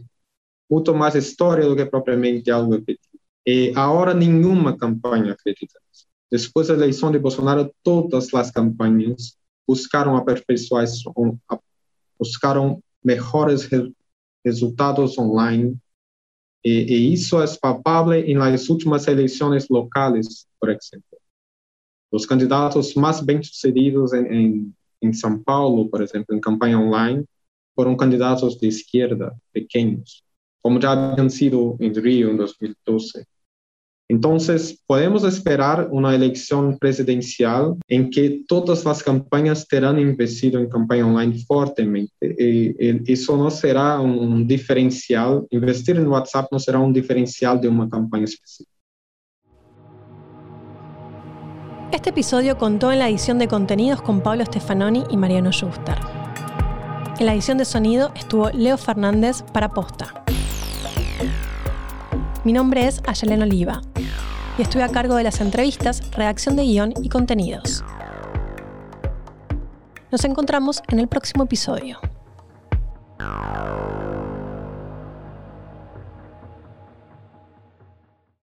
muito 0.70 0.94
mais 0.94 1.16
história 1.16 1.66
do 1.68 1.76
que 1.76 1.86
propriamente 1.86 2.52
algo 2.52 2.76
efetivo. 2.76 3.20
E 3.46 3.74
agora 3.76 4.14
nenhuma 4.14 4.78
campanha 4.78 5.34
acredita 5.34 5.80
nisso. 5.88 6.06
Depois 6.32 6.68
da 6.68 6.76
eleição 6.76 7.12
de 7.12 7.18
Bolsonaro, 7.18 7.74
todas 7.84 8.32
as 8.34 8.52
campanhas 8.52 9.36
buscaram 9.68 10.16
aperfeiçoar, 10.16 10.86
buscaram 12.20 12.84
melhores 13.04 13.68
resultados 14.46 15.18
online. 15.18 15.76
E, 16.64 16.70
e 16.70 17.14
isso 17.14 17.42
é 17.42 17.46
palpável 17.58 18.22
las 18.38 18.70
últimas 18.70 19.08
eleições 19.08 19.68
locais, 19.70 20.46
por 20.60 20.70
exemplo. 20.70 21.18
Os 22.12 22.26
candidatos 22.26 22.94
mais 22.96 23.22
bem-sucedidos 23.22 24.14
em, 24.14 24.26
em, 24.28 24.74
em 25.02 25.14
São 25.14 25.42
Paulo, 25.42 25.90
por 25.90 26.02
exemplo, 26.02 26.36
em 26.36 26.40
campanha 26.40 26.78
online, 26.78 27.24
foram 27.76 27.96
candidatos 27.96 28.58
de 28.58 28.68
esquerda, 28.68 29.36
pequenos, 29.54 30.24
como 30.62 30.82
já 30.82 30.92
haviam 30.92 31.30
sido 31.30 31.76
em 31.80 31.92
Rio 31.92 32.32
em 32.32 32.38
2012. 32.38 33.26
Entonces, 34.12 34.82
podemos 34.88 35.24
esperar 35.24 35.88
una 35.92 36.16
elección 36.16 36.80
presidencial 36.80 37.76
en 37.88 38.10
que 38.10 38.44
todas 38.48 38.84
las 38.84 39.04
campañas 39.04 39.68
terán 39.68 40.00
investido 40.00 40.60
en 40.60 40.68
campaña 40.68 41.06
online 41.06 41.38
fuertemente. 41.46 42.36
Y, 42.40 42.76
y 42.80 43.14
eso 43.14 43.38
no 43.38 43.52
será 43.52 44.00
un 44.00 44.48
diferencial, 44.48 45.46
investir 45.52 45.98
en 45.98 46.08
WhatsApp 46.08 46.48
no 46.52 46.58
será 46.58 46.80
un 46.80 46.92
diferencial 46.92 47.62
de 47.62 47.68
una 47.68 47.88
campaña 47.88 48.24
específica. 48.24 48.72
Este 51.92 52.10
episodio 52.12 52.58
contó 52.58 52.92
en 52.92 53.00
la 53.00 53.10
edición 53.10 53.38
de 53.38 53.48
contenidos 53.48 54.02
con 54.02 54.22
Pablo 54.22 54.46
Stefanoni 54.46 55.04
y 55.12 55.18
Mariano 55.18 55.52
Schuster. 55.52 55.98
En 57.20 57.26
la 57.26 57.34
edición 57.34 57.58
de 57.58 57.66
sonido 57.66 58.12
estuvo 58.16 58.50
Leo 58.52 58.78
Fernández 58.78 59.44
para 59.54 59.74
Posta. 59.74 60.24
Mi 62.46 62.54
nombre 62.54 62.88
es 62.88 63.02
Ayelen 63.06 63.42
Oliva 63.42 63.82
y 64.58 64.62
estoy 64.62 64.82
a 64.82 64.90
cargo 64.90 65.16
de 65.16 65.24
las 65.24 65.42
entrevistas, 65.42 66.02
redacción 66.12 66.56
de 66.56 66.64
guion 66.64 66.94
y 67.04 67.10
contenidos. 67.10 67.84
Nos 70.10 70.24
encontramos 70.24 70.82
en 70.88 71.00
el 71.00 71.08
próximo 71.10 71.44
episodio. 71.44 72.00